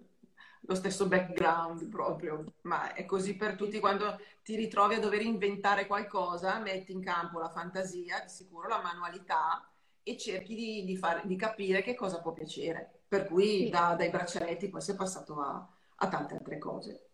lo 0.59 0.75
stesso 0.75 1.07
background 1.07 1.89
proprio, 1.89 2.53
ma 2.61 2.93
è 2.93 3.03
così 3.05 3.35
per 3.35 3.55
tutti. 3.55 3.79
Quando 3.79 4.19
ti 4.43 4.55
ritrovi 4.55 4.93
a 4.93 4.99
dover 4.99 5.23
inventare 5.23 5.87
qualcosa, 5.87 6.59
metti 6.59 6.91
in 6.91 7.03
campo 7.03 7.39
la 7.39 7.49
fantasia, 7.49 8.19
di 8.19 8.29
sicuro 8.29 8.67
la 8.67 8.79
manualità 8.83 9.67
e 10.07 10.17
cerchi 10.17 10.55
di, 10.55 10.85
di, 10.85 10.95
far, 10.95 11.25
di 11.25 11.35
capire 11.35 11.81
che 11.81 11.93
cosa 11.93 12.21
può 12.21 12.31
piacere. 12.31 13.01
Per 13.07 13.25
cui 13.25 13.65
sì. 13.65 13.69
da, 13.69 13.95
dai 13.97 14.09
braccialetti 14.09 14.69
poi 14.69 14.81
si 14.81 14.91
è 14.91 14.95
passato 14.95 15.39
a, 15.39 15.67
a 15.95 16.07
tante 16.07 16.35
altre 16.35 16.57
cose. 16.57 17.07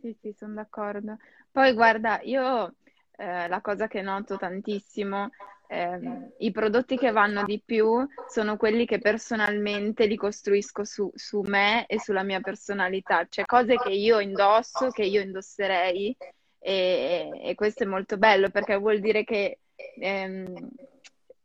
Sì, 0.00 0.16
sì, 0.20 0.34
sono 0.36 0.54
d'accordo. 0.54 1.16
Poi 1.50 1.72
guarda, 1.72 2.20
io 2.22 2.74
eh, 3.16 3.48
la 3.48 3.60
cosa 3.60 3.86
che 3.86 4.02
noto 4.02 4.36
tantissimo, 4.36 5.30
eh, 5.66 6.32
i 6.38 6.50
prodotti 6.50 6.96
che 6.96 7.10
vanno 7.10 7.44
di 7.44 7.62
più 7.64 8.06
sono 8.28 8.56
quelli 8.56 8.86
che 8.86 8.98
personalmente 8.98 10.06
li 10.06 10.16
costruisco 10.16 10.84
su, 10.84 11.10
su 11.14 11.40
me 11.42 11.86
e 11.86 12.00
sulla 12.00 12.22
mia 12.22 12.40
personalità, 12.40 13.26
cioè 13.28 13.44
cose 13.44 13.76
che 13.76 13.90
io 13.90 14.20
indosso, 14.20 14.90
che 14.90 15.04
io 15.04 15.20
indosserei 15.20 16.16
e, 16.58 17.30
e 17.42 17.54
questo 17.54 17.84
è 17.84 17.86
molto 17.86 18.16
bello 18.16 18.50
perché 18.50 18.76
vuol 18.76 19.00
dire 19.00 19.24
che 19.24 19.58
ehm, 20.00 20.70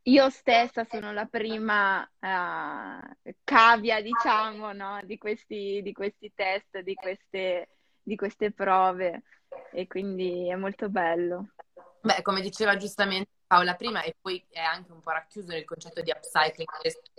io 0.04 0.30
stessa 0.30 0.86
sono 0.90 1.12
la 1.12 1.26
prima 1.26 2.02
uh, 2.02 3.34
cavia, 3.44 4.02
diciamo, 4.02 4.72
no? 4.74 5.00
di, 5.04 5.18
questi, 5.18 5.82
di 5.84 5.92
questi 5.92 6.32
test, 6.34 6.80
di 6.80 6.94
queste, 6.94 7.70
di 8.02 8.16
queste 8.16 8.52
prove 8.52 9.24
e 9.72 9.88
quindi 9.88 10.50
è 10.50 10.56
molto 10.56 10.90
bello. 10.90 11.54
Beh, 12.02 12.22
come 12.22 12.42
diceva 12.42 12.78
giustamente 12.78 13.32
Paola 13.46 13.76
prima, 13.76 14.04
e 14.04 14.16
poi 14.20 14.46
è 14.50 14.62
anche 14.62 14.92
un 14.92 15.02
po' 15.02 15.12
racchiuso 15.12 15.48
nel 15.48 15.66
concetto 15.66 16.02
di 16.02 16.12
upcycling, 16.12 16.70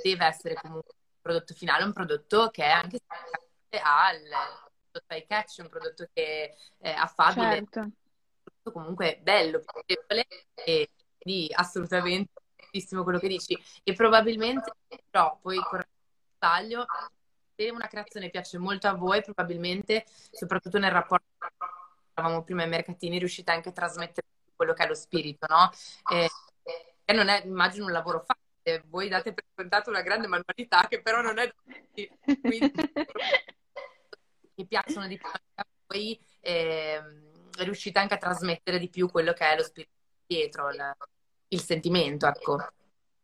deve 0.02 0.24
essere 0.24 0.54
comunque 0.54 0.94
un 0.94 1.20
prodotto 1.20 1.54
finale, 1.54 1.84
un 1.84 1.92
prodotto 1.92 2.50
che 2.50 2.64
è 2.64 2.70
anche 2.70 3.00
al 3.82 4.20
prodotto 4.90 5.14
eye 5.14 5.26
catch, 5.26 5.58
un 5.58 5.68
prodotto 5.68 6.08
che 6.12 6.56
è 6.78 6.90
affabile, 6.90 7.54
certo. 7.56 7.80
un 7.80 7.92
prodotto 8.42 8.72
comunque 8.72 9.18
bello, 9.22 9.60
piacevole 9.60 10.26
e 10.54 10.90
quindi 11.18 11.52
assolutamente 11.52 12.39
giustissimo 12.70 13.02
quello 13.02 13.18
che 13.18 13.28
dici 13.28 13.58
e 13.82 13.92
probabilmente 13.94 14.72
però 15.10 15.38
poi 15.40 15.58
sbaglio 16.36 16.86
se 17.56 17.70
una 17.70 17.88
creazione 17.88 18.30
piace 18.30 18.58
molto 18.58 18.86
a 18.86 18.94
voi 18.94 19.22
probabilmente 19.22 20.04
soprattutto 20.30 20.78
nel 20.78 20.92
rapporto 20.92 21.26
che 21.38 21.48
eravamo 22.14 22.44
prima 22.44 22.62
ai 22.62 22.68
mercatini 22.68 23.18
riuscite 23.18 23.50
anche 23.50 23.70
a 23.70 23.72
trasmettere 23.72 24.26
quello 24.54 24.72
che 24.72 24.84
è 24.84 24.88
lo 24.88 24.94
spirito 24.94 25.46
no? 25.48 25.70
E, 26.10 26.28
e 27.04 27.12
non 27.12 27.28
è 27.28 27.42
immagino 27.44 27.86
un 27.86 27.92
lavoro 27.92 28.24
facile 28.24 28.84
voi 28.86 29.08
date 29.08 29.32
per 29.32 29.44
scontato 29.52 29.90
una 29.90 30.02
grande 30.02 30.28
manualità 30.28 30.86
che 30.88 31.02
però 31.02 31.20
non 31.20 31.38
è 31.38 31.52
quindi 31.92 32.72
che 34.54 34.66
piacciono 34.66 35.06
di 35.06 35.16
più 35.16 35.28
a 35.28 35.66
voi 35.86 36.18
eh, 36.40 37.02
riuscite 37.58 37.98
anche 37.98 38.14
a 38.14 38.18
trasmettere 38.18 38.78
di 38.78 38.88
più 38.88 39.10
quello 39.10 39.32
che 39.32 39.44
è 39.44 39.56
lo 39.56 39.62
spirito 39.64 39.92
dietro 40.26 40.70
la, 40.70 40.96
il 41.52 41.60
sentimento, 41.60 42.26
ecco. 42.26 42.58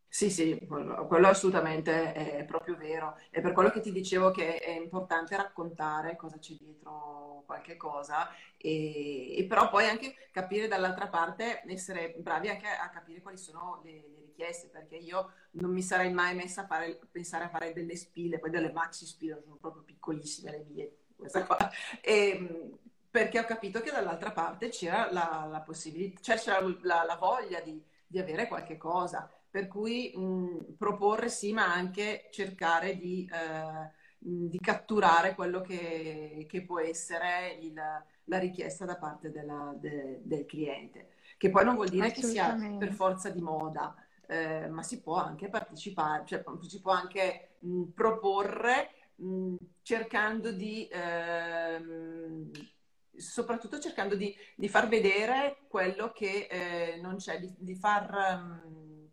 Sì, 0.09 0.31
sì, 0.31 0.57
quello, 0.67 1.05
quello, 1.05 1.27
assolutamente 1.27 2.13
è 2.13 2.43
proprio 2.45 2.75
vero. 2.75 3.19
È 3.29 3.41
per 3.41 3.51
quello 3.51 3.69
che 3.69 3.81
ti 3.81 3.91
dicevo 3.91 4.31
che 4.31 4.57
è 4.57 4.71
importante 4.71 5.35
raccontare 5.35 6.15
cosa 6.15 6.39
c'è 6.39 6.53
dietro 6.53 7.43
qualche 7.45 7.77
cosa, 7.77 8.29
e, 8.57 9.37
e 9.37 9.45
però 9.45 9.69
poi 9.69 9.85
anche 9.87 10.15
capire 10.31 10.67
dall'altra 10.67 11.07
parte, 11.07 11.61
essere 11.67 12.15
bravi 12.17 12.49
anche 12.49 12.67
a 12.67 12.89
capire 12.89 13.21
quali 13.21 13.37
sono 13.37 13.81
le, 13.83 13.91
le 13.91 14.21
richieste, 14.25 14.69
perché 14.69 14.95
io 14.95 15.33
non 15.51 15.71
mi 15.71 15.81
sarei 15.81 16.11
mai 16.11 16.35
messa 16.35 16.61
a 16.63 16.67
fare, 16.67 16.99
pensare 17.11 17.45
a 17.45 17.49
fare 17.49 17.73
delle 17.73 17.95
spille, 17.95 18.39
poi 18.39 18.49
delle 18.49 18.71
maxi 18.71 19.05
spille, 19.05 19.39
sono 19.43 19.57
proprio 19.57 19.83
piccolissime 19.83 20.51
le 20.51 20.65
mie, 20.67 20.97
questa 21.15 21.45
qua. 21.45 21.57
E, 22.01 22.71
perché 23.09 23.39
ho 23.39 23.45
capito 23.45 23.81
che 23.81 23.91
dall'altra 23.91 24.31
parte 24.31 24.69
c'era 24.69 25.11
la, 25.11 25.47
la 25.49 25.61
possibilità, 25.61 26.21
cioè 26.21 26.37
c'era 26.37 26.59
la, 26.81 27.03
la 27.03 27.15
voglia 27.15 27.59
di 27.61 27.81
di 28.07 28.19
avere 28.19 28.47
qualche 28.47 28.77
cosa. 28.77 29.29
Per 29.49 29.67
cui 29.67 30.13
mh, 30.15 30.75
proporre 30.77 31.29
sì, 31.29 31.53
ma 31.53 31.71
anche 31.73 32.27
cercare 32.31 32.97
di, 32.97 33.29
eh, 33.31 33.91
di 34.17 34.57
catturare 34.59 35.35
quello 35.35 35.61
che, 35.61 36.45
che 36.49 36.63
può 36.63 36.79
essere 36.79 37.57
il, 37.61 37.73
la 37.73 38.37
richiesta 38.39 38.85
da 38.85 38.97
parte 38.97 39.31
della, 39.31 39.73
de, 39.75 40.21
del 40.23 40.45
cliente. 40.45 41.09
Che 41.37 41.49
poi 41.49 41.63
non 41.65 41.75
vuol 41.75 41.89
dire 41.89 42.11
che 42.11 42.23
sia 42.23 42.55
per 42.77 42.91
forza 42.91 43.29
di 43.29 43.41
moda, 43.41 43.95
eh, 44.27 44.67
ma 44.67 44.83
si 44.83 45.01
può 45.01 45.15
anche 45.15 45.49
partecipare, 45.49 46.25
cioè 46.25 46.43
si 46.61 46.81
può 46.81 46.91
anche 46.91 47.55
mh, 47.59 47.83
proporre 47.93 48.89
mh, 49.15 49.55
cercando 49.81 50.51
di... 50.51 50.87
Eh, 50.87 52.75
soprattutto 53.17 53.79
cercando 53.79 54.15
di, 54.15 54.35
di, 54.55 54.69
far 54.69 54.87
vedere 54.87 55.57
quello 55.67 56.11
che 56.11 56.47
eh, 56.49 56.99
non 57.01 57.17
c'è, 57.17 57.39
di, 57.39 57.53
di 57.57 57.75
far 57.75 58.43
um, 58.43 59.09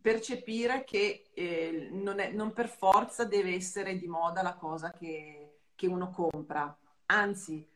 percepire 0.00 0.84
che 0.84 1.30
eh, 1.34 1.88
non, 1.92 2.20
è, 2.20 2.30
non, 2.30 2.52
per 2.52 2.68
forza 2.68 3.24
deve 3.24 3.54
essere 3.54 3.96
di 3.96 4.06
moda 4.06 4.42
la 4.42 4.54
cosa 4.54 4.92
che, 4.92 5.58
che 5.74 5.86
uno 5.86 6.10
compra, 6.10 6.76
anzi 7.06 7.66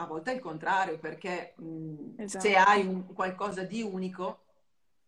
a 0.00 0.06
volte 0.06 0.30
è 0.30 0.34
il 0.34 0.40
contrario 0.40 0.98
perché 0.98 1.54
mh, 1.56 2.22
esatto. 2.22 2.44
se 2.44 2.54
hai 2.54 2.86
un, 2.86 3.12
qualcosa 3.12 3.64
di 3.64 3.82
unico, 3.82 4.44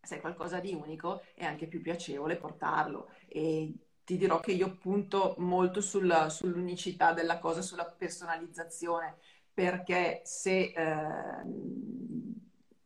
se 0.00 0.14
hai 0.14 0.20
qualcosa 0.20 0.58
di 0.58 0.74
unico 0.74 1.22
è 1.34 1.44
anche 1.44 1.66
più 1.66 1.80
piacevole 1.80 2.36
portarlo. 2.36 3.10
E 3.28 3.72
ti 4.04 4.16
dirò 4.16 4.40
che 4.40 4.50
io 4.50 4.76
punto 4.76 5.36
molto 5.38 5.80
sul, 5.80 6.26
sull'unicità 6.28 7.12
della 7.12 7.38
cosa, 7.38 7.62
sulla 7.62 7.84
personalizzazione 7.84 9.18
perché 9.52 10.22
se 10.24 10.72
eh, 10.74 11.42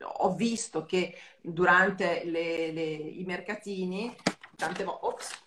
ho 0.04 0.34
visto 0.34 0.84
che 0.84 1.16
durante 1.40 2.24
le, 2.24 2.72
le, 2.72 2.82
i 2.82 3.24
mercatini, 3.24 4.14
tante 4.56 4.84
volte, 4.84 5.06
ops, 5.06 5.42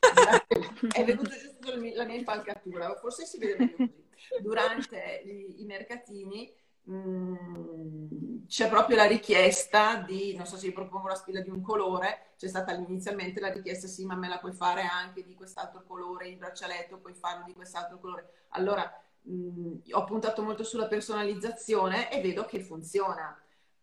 scusate, 0.00 0.46
è 0.92 1.04
venuta 1.04 1.30
giusto 1.36 1.74
la 1.94 2.04
mia 2.04 2.16
impalcatura, 2.16 2.94
forse 2.96 3.24
si 3.24 3.38
vede 3.38 3.56
meglio 3.56 3.78
così. 3.78 4.00
Durante 4.40 5.22
i, 5.24 5.62
i 5.62 5.64
mercatini 5.64 6.52
mm, 6.88 8.46
c'è 8.46 8.68
proprio 8.68 8.96
la 8.96 9.04
richiesta 9.04 9.96
di, 9.96 10.34
non 10.36 10.46
so 10.46 10.56
se 10.56 10.68
vi 10.68 10.72
propongo 10.72 11.08
la 11.08 11.14
spilla 11.14 11.40
di 11.40 11.50
un 11.50 11.60
colore, 11.60 12.32
c'è 12.36 12.48
stata 12.48 12.72
inizialmente 12.72 13.40
la 13.40 13.52
richiesta, 13.52 13.86
sì, 13.86 14.04
ma 14.04 14.14
me 14.14 14.28
la 14.28 14.38
puoi 14.38 14.52
fare 14.52 14.82
anche 14.82 15.24
di 15.24 15.34
quest'altro 15.34 15.84
colore, 15.86 16.28
il 16.28 16.36
braccialetto 16.36 16.98
puoi 16.98 17.14
farlo 17.14 17.44
di 17.44 17.52
quest'altro 17.54 17.98
colore. 17.98 18.46
Allora, 18.50 18.90
mh, 19.22 19.92
ho 19.92 20.04
puntato 20.04 20.42
molto 20.42 20.64
sulla 20.64 20.86
personalizzazione 20.86 22.10
e 22.10 22.20
vedo 22.20 22.44
che 22.44 22.60
funziona. 22.60 23.36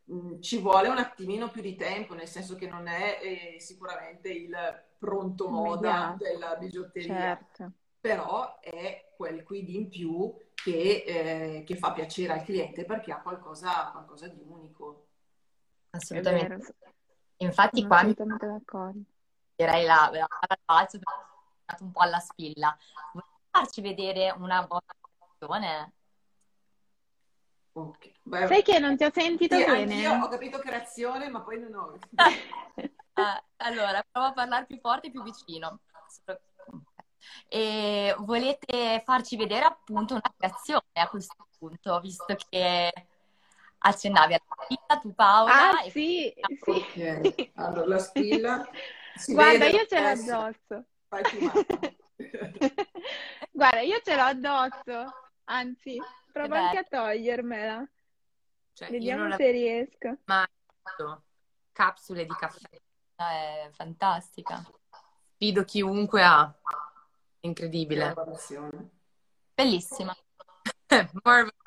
Mh, 0.05 0.39
ci 0.39 0.59
vuole 0.59 0.87
un 0.87 0.97
attimino 0.97 1.49
più 1.49 1.61
di 1.61 1.75
tempo, 1.75 2.13
nel 2.13 2.27
senso 2.27 2.55
che 2.55 2.67
non 2.67 2.87
è 2.87 3.19
eh, 3.21 3.59
sicuramente 3.59 4.29
il 4.29 4.55
pronto 4.97 5.49
moda 5.49 6.15
della 6.17 6.55
bigiotteria, 6.55 7.37
certo. 7.53 7.71
però 7.99 8.59
è 8.59 9.13
quel 9.15 9.43
quid 9.43 9.69
in 9.69 9.89
più 9.89 10.35
che, 10.53 11.03
eh, 11.05 11.63
che, 11.65 11.75
fa 11.77 11.93
piacere 11.93 12.33
al 12.33 12.43
cliente 12.43 12.83
perché 12.83 13.11
ha 13.11 13.21
qualcosa, 13.21 13.91
qualcosa 13.91 14.27
di 14.27 14.41
unico. 14.45 15.05
Assolutamente. 15.91 16.75
Infatti, 17.37 17.87
qua 17.87 18.03
direi 19.55 19.85
la, 19.85 20.09
la, 20.11 20.27
la 20.47 20.57
balzo 20.65 20.99
un 21.79 21.91
po' 21.91 21.99
alla 21.99 22.19
spilla. 22.19 22.77
Vuoi 23.13 23.23
farci 23.51 23.81
vedere 23.81 24.31
una 24.31 24.65
volta 24.65 24.93
creazione. 25.39 25.93
Okay. 27.71 28.13
Beh, 28.23 28.47
Sai 28.47 28.61
che 28.61 28.79
non 28.79 28.97
ti 28.97 29.03
ho 29.05 29.11
sentito 29.13 29.55
sì, 29.55 29.63
bene? 29.63 29.95
Io 29.95 30.13
ho 30.13 30.27
capito 30.27 30.59
creazione, 30.59 31.29
ma 31.29 31.41
poi 31.41 31.59
non 31.59 31.73
ho... 31.75 31.93
uh, 31.93 31.99
allora, 33.57 34.03
provo 34.11 34.27
a 34.27 34.33
parlare 34.33 34.65
più 34.65 34.79
forte 34.79 35.07
e 35.07 35.11
più 35.11 35.23
vicino. 35.23 35.79
E 37.47 38.15
volete 38.19 39.01
farci 39.05 39.37
vedere 39.37 39.65
appunto 39.65 40.13
una 40.13 40.33
creazione 40.35 40.83
a 40.93 41.07
questo 41.07 41.47
punto, 41.57 41.99
visto 41.99 42.35
che 42.49 42.91
accennavi 43.77 44.33
alla 44.33 44.63
spilla, 44.63 44.99
tu 44.99 45.13
Paola. 45.13 45.69
Ah, 45.71 45.81
sì, 45.83 46.33
sì. 46.61 46.69
Ok, 46.69 47.51
allora 47.55 47.87
la 47.87 47.99
spilla... 47.99 48.67
Guarda, 49.27 49.65
io 49.65 49.85
ce 49.85 49.99
l'ho 49.99 50.07
addosso. 50.07 50.85
Guarda, 53.51 53.81
io 53.81 53.99
ce 54.01 54.15
l'ho 54.15 54.21
addosso. 54.21 55.28
Anzi, 55.51 55.99
provo 56.31 56.55
anche 56.55 56.77
a 56.77 56.83
togliermela. 56.83 57.87
Cioè, 58.73 58.91
Vediamo 58.91 59.35
se 59.35 59.51
riesco. 59.51 60.17
Ma 60.25 60.47
capsule 61.71 62.25
di 62.25 62.33
caffè. 62.33 62.67
È 63.15 63.69
fantastica. 63.71 64.63
sfido 65.35 65.63
chiunque 65.63 66.23
a. 66.23 66.53
Incredibile. 67.41 68.13
Bellissima. 69.55 70.15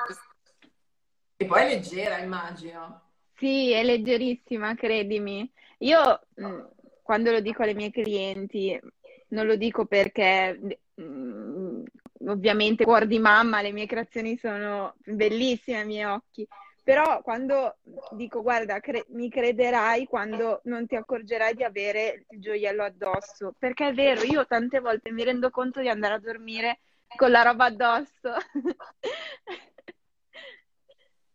E 1.37 1.47
poi 1.47 1.63
è 1.63 1.69
leggera, 1.75 2.19
immagino. 2.19 3.01
Sì, 3.35 3.73
è 3.73 3.83
leggerissima, 3.83 4.77
credimi. 4.77 5.53
Io 5.79 6.21
mh, 6.35 6.61
quando 7.03 7.33
lo 7.33 7.41
dico 7.41 7.65
alle 7.65 7.75
mie 7.75 7.91
clienti, 7.91 8.81
non 9.29 9.47
lo 9.47 9.57
dico 9.57 9.87
perché 9.87 10.79
mh, 10.95 11.83
ovviamente 12.27 12.85
cuor 12.85 13.07
di 13.07 13.19
mamma, 13.19 13.63
le 13.63 13.73
mie 13.73 13.87
creazioni 13.87 14.37
sono 14.37 14.95
bellissime 15.05 15.79
ai 15.79 15.87
miei 15.87 16.05
occhi, 16.05 16.47
però 16.83 17.23
quando 17.23 17.77
dico 18.11 18.43
guarda, 18.43 18.81
cre- 18.81 19.07
mi 19.11 19.29
crederai 19.31 20.07
quando 20.07 20.61
non 20.65 20.87
ti 20.87 20.97
accorgerai 20.97 21.55
di 21.55 21.65
avere 21.65 22.25
il 22.31 22.41
gioiello 22.41 22.83
addosso, 22.83 23.55
perché 23.59 23.89
è 23.89 23.95
vero, 23.95 24.23
io 24.23 24.47
tante 24.47 24.81
volte 24.81 25.13
mi 25.13 25.23
rendo 25.25 25.51
conto 25.51 25.81
di 25.81 25.89
andare 25.89 26.15
a 26.15 26.19
dormire 26.19 26.81
con 27.17 27.31
la 27.31 27.43
roba 27.43 27.67
addosso. 27.67 28.35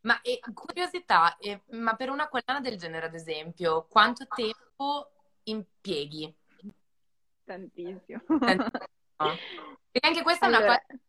Ma 0.02 0.22
e, 0.22 0.40
curiosità, 0.54 1.36
e, 1.38 1.64
ma 1.72 1.96
per 1.96 2.10
una 2.10 2.30
collana 2.30 2.62
del 2.62 2.78
genere, 2.78 3.08
ad 3.08 3.14
esempio, 3.14 3.88
quanto 3.90 4.26
tempo 4.34 5.12
impieghi? 5.44 6.34
Tantissimo. 7.44 8.22
Tantissimo. 8.40 8.86
Perché 9.18 10.08
anche 10.08 10.24
questa 10.24 10.46
allora... 10.46 10.62
è 10.62 10.66
una 10.66 10.84
cosa 10.88 11.00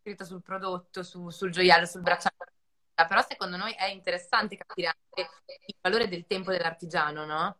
scritta 0.00 0.24
sul 0.24 0.42
prodotto, 0.42 1.02
su, 1.02 1.28
sul 1.30 1.50
gioiello, 1.50 1.84
sul 1.84 2.00
bracciale, 2.00 2.36
però 2.94 3.22
secondo 3.26 3.56
noi 3.56 3.72
è 3.72 3.86
interessante 3.86 4.56
capire 4.56 4.88
anche 4.88 5.30
il 5.66 5.74
valore 5.80 6.08
del 6.08 6.26
tempo 6.26 6.50
dell'artigiano, 6.50 7.24
no? 7.24 7.58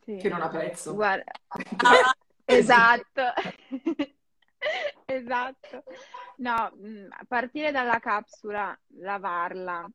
Sì. 0.00 0.16
Che 0.16 0.28
non 0.28 0.42
ha 0.42 0.48
prezzo. 0.48 0.94
Guarda. 0.94 1.32
esatto. 2.44 3.22
Esatto. 5.04 5.84
No, 6.36 6.72
mm, 6.74 7.08
partire 7.28 7.70
dalla 7.70 7.98
capsula, 7.98 8.76
lavarla, 9.00 9.86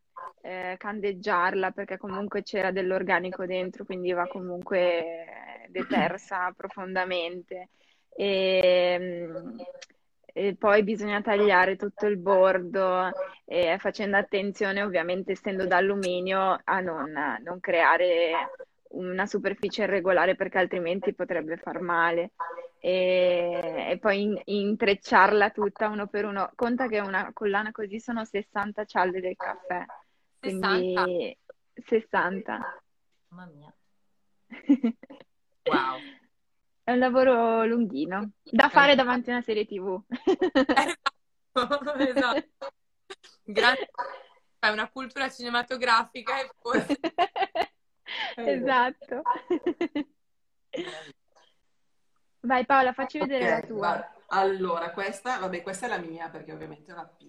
eh, 0.41 0.75
candeggiarla, 0.77 1.71
perché 1.71 1.97
comunque 1.97 2.43
c'era 2.43 2.71
dell'organico 2.71 3.47
dentro, 3.47 3.83
quindi 3.83 4.11
va 4.11 4.27
comunque 4.27 5.65
detersa 5.69 6.51
profondamente. 6.55 7.69
E, 8.19 8.97
mm, 8.99 9.59
e 10.33 10.55
poi 10.57 10.83
bisogna 10.83 11.21
tagliare 11.21 11.77
tutto 11.77 12.05
il 12.05 12.17
bordo, 12.17 13.09
eh, 13.45 13.77
facendo 13.79 14.17
attenzione, 14.17 14.83
ovviamente, 14.83 15.31
essendo 15.31 15.65
d'alluminio, 15.65 16.59
a 16.61 16.79
non, 16.81 17.13
non 17.41 17.59
creare 17.61 18.51
una 18.89 19.25
superficie 19.25 19.83
irregolare 19.83 20.35
perché 20.35 20.57
altrimenti 20.57 21.13
potrebbe 21.13 21.55
far 21.57 21.79
male 21.79 22.31
e, 22.79 23.85
e 23.89 23.97
poi 23.99 24.23
in, 24.23 24.41
intrecciarla 24.43 25.51
tutta 25.51 25.87
uno 25.87 26.07
per 26.07 26.25
uno. 26.25 26.51
Conta 26.55 26.87
che 26.87 26.99
una 26.99 27.31
collana 27.31 27.71
così 27.71 28.01
sono 28.01 28.25
60 28.25 28.83
cialde 28.83 29.21
del 29.21 29.37
caffè. 29.37 29.85
Quindi 30.39 31.37
60. 31.73 32.81
Mamma 33.29 33.49
mia. 33.53 33.73
Wow. 35.69 35.99
È 36.89 36.93
un 36.93 36.97
lavoro 36.97 37.65
lunghino, 37.65 38.31
da 38.41 38.67
fare 38.67 38.95
davanti 38.95 39.29
a 39.29 39.33
una 39.33 39.43
serie 39.43 39.63
TV. 39.67 40.01
esatto, 41.53 41.93
esatto. 41.93 42.73
Grande, 43.43 43.91
è 44.57 44.69
una 44.69 44.89
cultura 44.89 45.29
cinematografica 45.29 46.41
e 46.41 46.49
forse... 46.57 46.99
esatto. 48.37 49.21
Vai 52.39 52.65
Paola, 52.65 52.91
facci 52.93 53.19
vedere 53.19 53.43
Ok, 53.43 53.51
la 53.51 53.67
tua. 53.67 53.77
guarda. 53.77 54.15
Allora, 54.29 54.89
questa, 54.89 55.37
vabbè, 55.37 55.61
questa 55.61 55.85
è 55.85 55.89
la 55.89 55.99
mia 55.99 56.27
perché 56.29 56.53
ovviamente 56.53 56.89
è 56.89 56.95
una 56.95 57.05
P. 57.05 57.23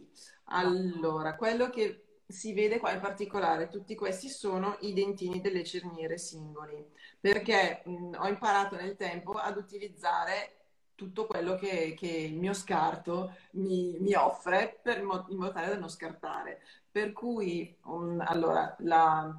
Allora, 0.44 1.36
quello 1.36 1.68
che 1.68 2.09
si 2.30 2.52
vede 2.52 2.78
qua 2.78 2.92
in 2.92 3.00
particolare, 3.00 3.68
tutti 3.68 3.94
questi 3.94 4.28
sono 4.28 4.76
i 4.80 4.92
dentini 4.92 5.40
delle 5.40 5.64
cerniere 5.64 6.18
singoli, 6.18 6.84
perché 7.18 7.82
mh, 7.84 8.16
ho 8.18 8.28
imparato 8.28 8.76
nel 8.76 8.96
tempo 8.96 9.32
ad 9.32 9.56
utilizzare 9.56 10.56
tutto 10.94 11.26
quello 11.26 11.54
che, 11.56 11.94
che 11.96 12.08
il 12.08 12.36
mio 12.36 12.52
scarto 12.52 13.34
mi, 13.52 13.96
mi 14.00 14.14
offre 14.14 14.78
per, 14.82 14.98
in 14.98 15.04
modo 15.06 15.50
tale 15.50 15.68
da 15.68 15.78
non 15.78 15.88
scartare. 15.88 16.60
Per 16.90 17.12
cui, 17.12 17.74
um, 17.84 18.22
allora, 18.26 18.76
la, 18.80 19.34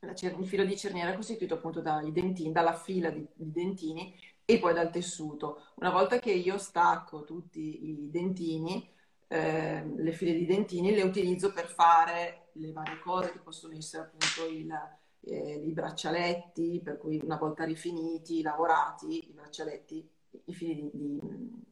la 0.00 0.14
cer- 0.14 0.38
il 0.38 0.46
filo 0.46 0.64
di 0.64 0.78
cerniera 0.78 1.10
è 1.10 1.14
costituito 1.14 1.54
appunto 1.54 1.82
dai 1.82 2.10
dentini, 2.10 2.52
dalla 2.52 2.74
fila 2.74 3.10
di, 3.10 3.26
di 3.34 3.52
dentini 3.52 4.14
e 4.46 4.58
poi 4.58 4.72
dal 4.72 4.90
tessuto. 4.90 5.66
Una 5.74 5.90
volta 5.90 6.18
che 6.18 6.32
io 6.32 6.56
stacco 6.56 7.24
tutti 7.24 7.90
i 7.90 8.10
dentini, 8.10 8.88
eh, 9.28 9.84
le 9.84 10.12
file 10.12 10.32
di 10.32 10.46
dentini, 10.46 10.94
le 10.94 11.02
utilizzo 11.02 11.52
per 11.52 11.68
fare 11.68 12.48
le 12.52 12.72
varie 12.72 12.98
cose 13.00 13.30
che 13.30 13.38
possono 13.38 13.76
essere 13.76 14.04
appunto 14.04 14.50
il, 14.50 14.72
eh, 15.20 15.62
i 15.64 15.70
braccialetti, 15.72 16.80
per 16.82 16.98
cui 16.98 17.20
una 17.22 17.36
volta 17.36 17.64
rifiniti, 17.64 18.42
lavorati, 18.42 19.28
i 19.28 19.32
braccialetti, 19.32 20.08
i 20.44 20.54
fili 20.54 20.74
di, 20.74 20.90
di, 20.92 21.20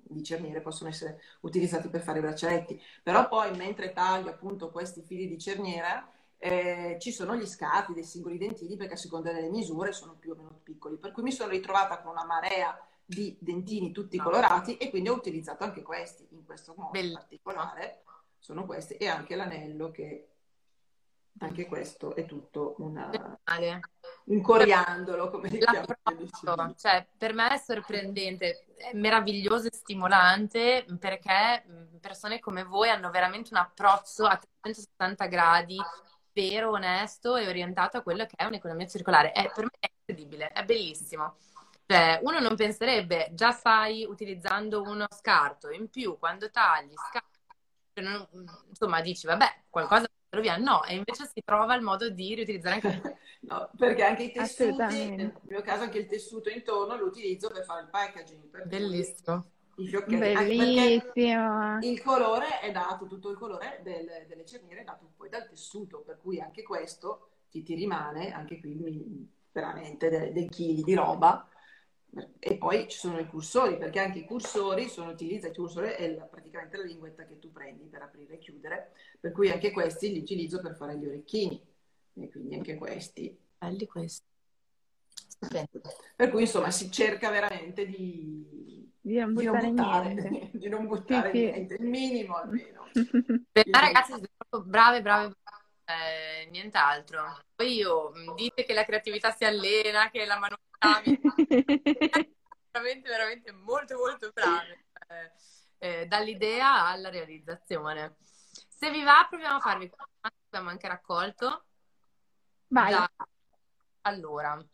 di 0.03 0.23
cerniere 0.23 0.61
possono 0.61 0.91
essere 0.91 1.21
utilizzati 1.41 1.89
per 1.89 2.03
fare 2.03 2.19
i 2.19 2.23
braccialetti. 2.23 2.81
Però 3.03 3.27
poi 3.29 3.57
mentre 3.57 3.93
taglio 3.93 4.31
appunto 4.31 4.71
questi 4.71 5.03
fili 5.03 5.27
di 5.27 5.39
cerniera, 5.39 6.09
eh, 6.39 6.99
ci 7.01 7.13
sono 7.13 7.35
gli 7.35 7.47
scatti 7.47 7.95
dei 7.95 8.05
singoli 8.05 8.37
dentini 8.37 8.77
perché 8.77 8.95
a 8.95 8.99
seconda 8.99 9.33
delle 9.33 9.49
misure 9.49 9.93
sono 9.93 10.15
più 10.19 10.33
o 10.33 10.37
meno 10.37 10.61
piccoli. 10.63 10.97
Per 10.97 11.13
cui 11.13 11.23
mi 11.23 11.33
sono 11.33 11.51
ritrovata 11.51 12.01
con 12.01 12.13
una 12.13 12.25
marea 12.25 12.79
di 13.07 13.37
dentini 13.41 13.93
tutti 13.93 14.19
colorati 14.19 14.77
e 14.77 14.91
quindi 14.91 15.09
ho 15.09 15.15
utilizzato 15.15 15.63
anche 15.63 15.83
questi 15.83 16.27
in 16.31 16.45
questo 16.45 16.75
modo 16.77 16.91
Bellissimo. 16.91 17.21
particolare. 17.21 18.03
Sono 18.39 18.67
questi 18.67 18.95
e 18.95 19.07
anche 19.07 19.37
l'anello 19.37 19.91
che 19.91 20.29
anche 21.39 21.67
questo 21.67 22.15
è 22.15 22.25
tutto 22.25 22.77
una, 22.79 23.11
un 24.25 24.41
coriandolo, 24.41 25.29
come 25.31 25.49
li 25.49 25.59
diciamo. 25.59 26.75
cioè, 26.77 27.07
per 27.17 27.35
me 27.35 27.49
è 27.51 27.59
sorprendente, 27.59 28.67
è 28.75 28.95
meraviglioso 28.95 29.67
e 29.67 29.75
stimolante 29.75 30.87
perché 30.99 31.65
persone 32.01 32.41
come 32.41 32.65
voi 32.65 32.89
hanno 32.89 33.11
veramente 33.11 33.51
un 33.53 33.59
approccio 33.59 34.25
a 34.25 34.41
360 34.61 35.27
gradi 35.27 35.77
vero, 36.33 36.71
onesto 36.71 37.37
e 37.37 37.49
orientato 37.49 37.97
a 37.99 38.03
quello 38.03 38.25
che 38.27 38.37
è 38.37 38.45
un'economia 38.45 38.87
circolare. 38.87 39.33
È, 39.33 39.51
per 39.55 39.65
me 39.65 39.71
è 39.79 39.91
incredibile, 40.07 40.49
è 40.49 40.65
bellissimo. 40.65 41.37
Cioè, 41.87 42.21
uno 42.23 42.41
non 42.41 42.57
penserebbe, 42.57 43.31
già 43.33 43.53
stai 43.53 44.05
utilizzando 44.05 44.83
uno 44.83 45.07
scarto, 45.11 45.71
in 45.71 45.89
più 45.89 46.19
quando 46.19 46.51
tagli, 46.51 46.93
scarti, 46.95 47.39
cioè, 47.95 48.05
non- 48.05 48.27
insomma, 48.69 49.01
dici, 49.01 49.27
vabbè, 49.27 49.63
qualcosa 49.71 50.07
lo 50.31 50.41
via. 50.41 50.57
No, 50.57 50.83
e 50.85 50.95
invece 50.97 51.31
si 51.33 51.43
trova 51.45 51.75
il 51.77 51.83
modo 51.83 52.11
di 52.11 52.35
riutilizzare 52.35 52.75
anche 52.75 53.19
No, 53.47 53.71
perché 53.77 54.03
anche 54.03 54.25
i 54.25 54.33
tessuti, 54.33 55.15
nel 55.15 55.33
mio 55.43 55.63
caso 55.63 55.85
anche 55.85 55.99
il 55.99 56.07
tessuto 56.07 56.51
intorno 56.51 56.97
lo 56.97 57.07
utilizzo 57.07 57.49
per 57.49 57.65
fare 57.65 57.83
il 57.83 57.89
packaging, 57.89 58.43
bellissimo. 58.65 59.51
Bellissimo. 59.75 61.13
il 61.83 62.03
colore 62.03 62.59
è 62.61 62.73
dato, 62.73 63.07
tutto 63.07 63.31
il 63.31 63.37
colore 63.39 63.81
del- 63.85 64.25
delle 64.27 64.45
cerniere 64.45 64.81
è 64.81 64.85
dato 64.85 65.13
poi 65.17 65.29
dal 65.29 65.47
tessuto, 65.49 66.01
per 66.01 66.19
cui 66.21 66.41
anche 66.41 66.63
questo 66.65 67.29
ti, 67.51 67.63
ti 67.63 67.75
rimane, 67.75 68.33
anche 68.33 68.59
qui 68.59 68.75
mi- 68.75 69.31
veramente 69.53 70.09
de- 70.09 70.33
dei 70.33 70.49
chili 70.49 70.83
di 70.83 70.95
roba. 70.95 71.47
E 72.39 72.57
poi 72.57 72.89
ci 72.89 72.97
sono 72.99 73.19
i 73.19 73.27
cursori, 73.27 73.77
perché 73.77 74.01
anche 74.01 74.21
i 74.21 74.25
cursori 74.25 74.89
sono 74.89 75.11
utilizzati, 75.11 75.53
il 75.53 75.57
cursore 75.59 75.97
è 75.97 76.15
la- 76.15 76.25
praticamente 76.25 76.77
la 76.77 76.85
linguetta 76.85 77.27
che 77.27 77.39
tu 77.39 77.51
prendi 77.53 77.87
per 77.87 78.03
aprire 78.03 78.35
e 78.35 78.39
chiudere, 78.39 78.93
per 79.21 79.33
cui 79.33 79.51
anche 79.51 79.71
questi 79.71 80.13
li 80.13 80.21
utilizzo 80.21 80.61
per 80.61 80.77
fare 80.77 80.97
gli 80.97 81.05
orecchini, 81.07 81.61
e 82.15 82.31
quindi 82.31 82.55
anche 82.55 82.77
questi. 82.77 83.37
Belli 83.59 83.87
questi. 83.87 84.25
Stupendo. 85.29 85.81
Per 86.15 86.31
cui 86.31 86.43
insomma 86.43 86.71
si 86.71 86.91
cerca 86.91 87.31
veramente 87.31 87.85
di, 87.87 88.91
Di 89.01 89.19
non 89.19 89.35
di 89.35 89.45
non 89.45 89.59
buttare 89.59 89.69
buttare, 89.71 90.15
niente. 90.15 90.51
di 90.59 90.69
non 90.69 90.87
buttare 90.87 91.33
Sì, 91.33 91.39
sì. 91.39 91.45
niente, 91.45 91.75
il 91.75 91.85
minimo 91.87 92.35
almeno. 92.37 92.87
Me, 92.95 93.65
ragazzi, 93.71 94.13
siete 94.13 94.29
proprio 94.37 94.71
brave, 94.71 95.03
brave, 95.03 95.35
brave, 95.43 96.45
eh, 96.45 96.49
nient'altro. 96.51 97.39
Poi 97.55 97.75
io 97.75 98.11
mh, 98.11 98.35
dite 98.35 98.65
che 98.65 98.75
la 98.75 98.85
creatività 98.85 99.31
si 99.33 99.45
allena, 99.45 100.11
che 100.11 100.25
la 100.25 100.39
manualità 100.39 101.03
veramente, 102.87 103.09
veramente 103.09 103.53
molto, 103.53 103.97
molto 103.97 104.31
brave. 104.33 104.87
Eh, 105.09 105.33
eh, 105.79 106.07
dall'idea 106.07 106.87
alla 106.87 107.11
realizzazione. 107.11 108.17
Se 108.21 108.91
vi 108.91 109.03
va, 109.03 109.27
proviamo 109.29 109.57
a 109.57 109.61
farvi 109.61 109.89
qualche 109.89 110.13
domanda 110.21 110.39
che 110.39 110.47
abbiamo 110.49 110.71
anche 110.71 110.89
raccolto. 110.89 111.65
Vai. 112.69 112.93
Da- 112.93 113.11
Allora, 114.03 114.65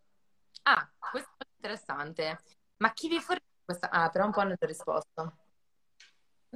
ah, 0.64 0.90
questo 1.10 1.30
è 1.38 1.46
interessante. 1.56 2.38
Ma 2.78 2.92
chi 2.92 3.08
vi 3.08 3.20
fornisce 3.20 3.62
questa? 3.64 3.90
Ah, 3.90 4.10
però 4.10 4.26
un 4.26 4.32
po' 4.32 4.40
hanno 4.40 4.56
risposto. 4.58 5.36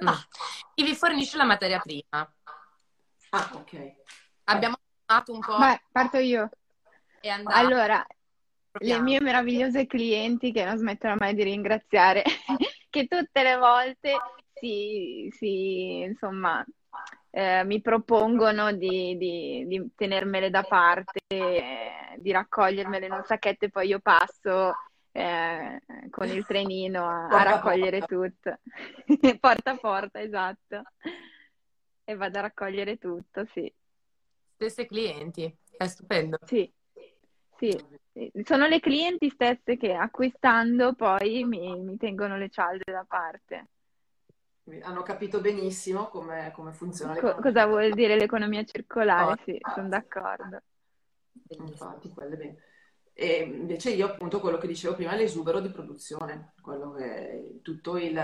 Mm. 0.03 0.09
Chi 0.75 0.85
vi 0.85 0.95
fornisce 0.95 1.37
la 1.39 1.45
materia 1.45 1.79
prima? 1.79 2.35
Ah, 3.31 3.51
ok. 3.55 3.95
Abbiamo 4.45 4.77
chiamato 5.05 5.33
un 5.33 5.41
po' 5.41 5.57
Vai, 5.57 5.81
parto 5.91 6.19
io. 6.19 6.51
e 7.21 7.31
le 8.79 9.01
mie 9.01 9.21
meravigliose 9.21 9.87
clienti 9.87 10.53
che 10.53 10.65
non 10.65 10.77
smetterò 10.77 11.15
mai 11.19 11.35
di 11.35 11.43
ringraziare, 11.43 12.23
che 12.91 13.07
tutte 13.07 13.43
le 13.43 13.57
volte 13.57 14.17
si, 14.55 15.29
si 15.31 16.01
insomma, 16.01 16.65
eh, 17.31 17.65
mi 17.65 17.81
propongono 17.81 18.73
di, 18.73 19.17
di, 19.17 19.65
di, 19.67 19.91
tenermele 19.95 20.51
da 20.51 20.63
parte, 20.63 21.21
eh, 21.27 21.91
di 22.17 22.31
raccogliermele 22.33 23.07
in 23.07 23.13
un 23.13 23.25
sacchetto 23.25 23.67
e 23.67 23.71
poi 23.71 23.89
io 23.89 24.01
passo 24.01 24.75
eh, 25.13 25.81
con 26.11 26.29
il 26.29 26.45
trenino 26.47 27.07
a, 27.07 27.27
a 27.29 27.43
raccogliere 27.43 28.01
tutto. 28.01 28.59
porta 29.41 29.73
a 29.73 29.77
porta, 29.77 30.21
esatto. 30.21 30.83
E 32.05 32.15
vado 32.15 32.39
a 32.39 32.43
raccogliere 32.43 32.99
tutto, 32.99 33.47
sì. 33.53 33.73
Stesse 34.55 34.87
clienti, 34.87 35.55
è 35.77 35.87
stupendo. 35.87 36.39
Sì, 36.45 36.71
sì. 37.59 37.95
Sono 38.45 38.67
le 38.67 38.81
clienti 38.81 39.29
stesse 39.29 39.77
che 39.77 39.93
acquistando 39.93 40.95
poi 40.95 41.45
mi, 41.45 41.79
mi 41.81 41.97
tengono 41.97 42.39
le 42.39 42.49
cialde 42.49 42.85
da 42.91 43.05
parte. 43.07 43.67
Hanno 44.83 45.03
capito 45.03 45.41
benissimo 45.41 46.09
come, 46.09 46.51
come 46.55 46.73
funziona. 46.73 47.15
Co- 47.15 47.37
cosa 47.37 47.67
vuol 47.67 47.93
dire 47.93 48.17
l'economia 48.17 48.65
circolare? 48.65 49.33
Oh, 49.33 49.39
sì, 49.45 49.61
sono 49.75 49.89
d'accordo. 49.89 50.63
Infatti, 51.49 52.11
quello 52.11 52.37
bene. 52.37 52.57
E 53.13 53.43
invece 53.43 53.91
io 53.91 54.07
appunto 54.07 54.41
quello 54.41 54.59
che 54.59 54.67
dicevo 54.67 54.95
prima 54.95 55.13
è 55.13 55.17
l'esubero 55.17 55.61
di 55.61 55.71
produzione, 55.71 56.53
quello 56.61 56.93
che 56.93 57.61
tutto 57.63 57.97
il, 57.97 58.23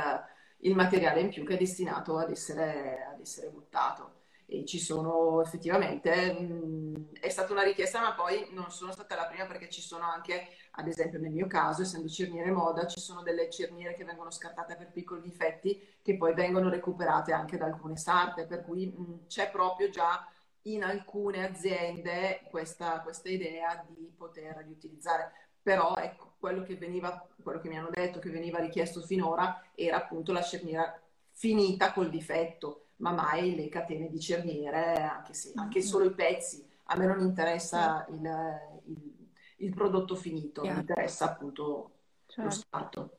il 0.59 0.75
materiale 0.75 1.21
in 1.21 1.29
più 1.31 1.45
che 1.45 1.55
è 1.55 1.59
destinato 1.59 2.18
ad 2.18 2.31
essere, 2.31 3.05
ad 3.05 3.21
essere 3.21 3.49
buttato. 3.49 4.22
E 4.55 4.67
ci 4.67 4.79
sono 4.79 5.41
effettivamente, 5.41 6.33
mh, 6.35 7.12
è 7.21 7.31
stata 7.31 7.53
una 7.53 7.62
richiesta, 7.62 8.01
ma 8.03 8.12
poi 8.12 8.49
non 8.51 8.71
sono 8.71 8.93
stata 8.93 9.15
la 9.17 9.25
prima 9.27 9.47
perché 9.47 9.71
ci 9.71 9.81
sono 9.81 10.05
anche, 10.05 10.47
ad 10.73 10.87
esempio 10.88 11.19
nel 11.19 11.31
mio 11.33 11.47
caso, 11.47 11.81
essendo 11.83 12.07
cerniere 12.09 12.51
moda, 12.51 12.87
ci 12.87 13.01
sono 13.01 13.23
delle 13.23 13.49
cerniere 13.49 13.95
che 13.95 14.05
vengono 14.05 14.31
scartate 14.31 14.77
per 14.77 14.91
piccoli 14.91 15.23
difetti 15.23 15.97
che 16.03 16.17
poi 16.19 16.35
vengono 16.35 16.69
recuperate 16.69 17.33
anche 17.33 17.57
da 17.57 17.65
alcune 17.65 17.97
sarte, 17.97 18.45
per 18.45 18.62
cui 18.62 18.87
mh, 18.95 19.27
c'è 19.27 19.51
proprio 19.51 19.88
già 19.88 20.27
in 20.65 20.85
alcune 20.85 21.47
aziende 21.47 22.43
questa, 22.51 23.01
questa 23.01 23.31
idea 23.31 23.83
di 23.88 24.12
poter 24.15 24.57
riutilizzare. 24.67 25.33
Però 25.62 25.95
ecco, 25.97 26.35
quello 26.38 26.62
che, 26.62 26.77
veniva, 26.77 27.27
quello 27.43 27.59
che 27.61 27.69
mi 27.69 27.79
hanno 27.79 27.91
detto 27.91 28.19
che 28.19 28.29
veniva 28.31 28.59
richiesto 28.59 29.01
finora 29.01 29.62
era 29.75 29.97
appunto 29.97 30.33
la 30.33 30.43
cerniera 30.43 30.95
finita 31.33 31.93
col 31.93 32.11
difetto, 32.11 32.88
ma 33.03 33.11
mai 33.11 33.57
le 33.57 33.69
catene 33.69 34.09
di 34.09 34.21
cerniere, 34.21 35.03
anche, 35.03 35.35
se, 35.35 35.53
anche 35.57 35.81
mm-hmm. 35.81 35.88
solo 35.88 36.05
i 36.05 36.15
pezzi. 36.15 36.65
A 36.85 36.97
me 36.97 37.07
non 37.07 37.21
interessa 37.21 38.07
il, 38.09 38.81
il, 38.87 39.29
il 39.57 39.75
prodotto 39.75 40.15
finito, 40.15 40.62
yeah. 40.62 40.75
mi 40.75 40.81
interessa 40.81 41.25
appunto 41.25 41.91
certo. 42.27 42.43
lo 42.43 42.51
scarto. 42.51 43.19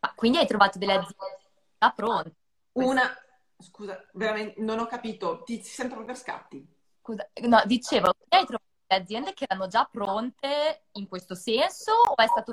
Ma 0.00 0.12
quindi 0.14 0.38
hai 0.38 0.46
trovato 0.46 0.78
delle 0.78 0.94
aziende 0.94 1.38
già 1.78 1.90
pronte? 1.90 2.34
Una, 2.72 3.02
Scusa, 3.58 4.02
veramente 4.14 4.60
non 4.60 4.78
ho 4.78 4.86
capito, 4.86 5.42
ti, 5.42 5.58
ti 5.58 5.68
sento 5.68 5.94
proprio 5.94 6.16
scatti. 6.16 6.66
Scusa, 7.00 7.28
no, 7.42 7.62
dicevo, 7.66 8.14
hai 8.28 8.46
trovato 8.46 8.64
le 8.86 8.96
aziende 8.96 9.34
che 9.34 9.44
erano 9.44 9.66
già 9.66 9.86
pronte 9.90 10.84
in 10.92 11.06
questo 11.06 11.34
senso 11.34 11.92
o 11.92 12.16
è 12.16 12.26
stato 12.26 12.52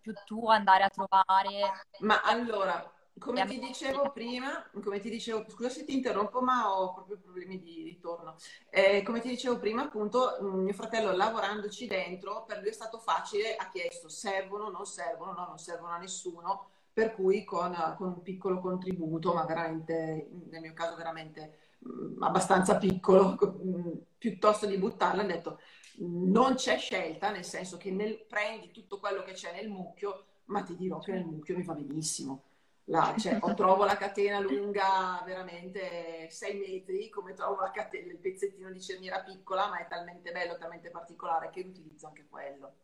più 0.00 0.12
tu 0.26 0.46
andare 0.48 0.82
a 0.82 0.90
trovare? 0.90 1.86
Ma 2.00 2.20
allora, 2.22 2.92
come 3.18 3.44
ti 3.46 3.58
dicevo 3.58 4.10
prima, 4.10 4.64
come 4.82 5.00
ti 5.00 5.08
dicevo, 5.08 5.44
scusa 5.48 5.68
se 5.68 5.84
ti 5.84 5.94
interrompo, 5.94 6.40
ma 6.40 6.78
ho 6.78 6.92
proprio 6.92 7.18
problemi 7.18 7.60
di 7.60 7.82
ritorno. 7.82 8.36
Eh, 8.70 9.02
come 9.02 9.20
ti 9.20 9.28
dicevo 9.28 9.58
prima, 9.58 9.82
appunto, 9.82 10.38
mm, 10.42 10.64
mio 10.64 10.72
fratello 10.74 11.12
lavorandoci 11.12 11.86
dentro, 11.86 12.44
per 12.44 12.58
lui 12.58 12.68
è 12.68 12.72
stato 12.72 12.98
facile, 12.98 13.56
ha 13.56 13.68
chiesto 13.70 14.08
servono, 14.08 14.68
non 14.68 14.84
servono, 14.86 15.32
no, 15.32 15.46
non 15.46 15.58
servono 15.58 15.92
a 15.92 15.98
nessuno 15.98 16.68
per 16.92 17.14
cui 17.14 17.44
con, 17.44 17.74
con, 17.98 18.08
un 18.08 18.22
piccolo 18.22 18.58
contributo, 18.58 19.34
ma 19.34 19.44
veramente, 19.44 20.30
nel 20.48 20.62
mio 20.62 20.72
caso 20.72 20.96
veramente 20.96 21.58
mh, 21.80 21.90
mm, 21.90 22.22
abbastanza 22.22 22.78
piccolo, 22.78 23.36
mh, 23.38 23.68
mm, 23.68 23.92
piuttosto 24.18 24.66
di 24.66 24.78
buttarla, 24.78 25.22
ho 25.22 25.26
detto 25.26 25.60
non 25.98 26.54
c'è 26.54 26.76
scelta, 26.78 27.30
nel 27.30 27.44
senso 27.44 27.76
che 27.76 27.90
nel, 27.90 28.24
prendi 28.26 28.70
tutto 28.70 28.98
quello 28.98 29.22
che 29.22 29.32
c'è 29.32 29.52
nel 29.52 29.68
mucchio, 29.68 30.24
ma 30.46 30.62
ti 30.62 30.76
dirò 30.76 30.98
che 30.98 31.12
nel 31.12 31.24
mucchio 31.24 31.56
mi 31.56 31.64
va 31.64 31.74
benissimo. 31.74 32.42
Là, 32.88 33.14
cioè, 33.18 33.40
trovo 33.56 33.84
la 33.84 33.96
catena 33.96 34.38
lunga 34.38 35.20
veramente 35.24 36.28
6 36.30 36.58
metri, 36.58 37.08
come 37.08 37.32
trovo 37.32 37.60
la 37.60 37.72
catena, 37.72 38.12
il 38.12 38.18
pezzettino 38.18 38.70
di 38.70 38.80
cerniera 38.80 39.22
piccola, 39.22 39.68
ma 39.68 39.78
è 39.78 39.88
talmente 39.88 40.30
bello, 40.30 40.56
talmente 40.56 40.90
particolare 40.90 41.50
che 41.50 41.60
utilizzo 41.66 42.06
anche 42.06 42.26
quello. 42.28 42.74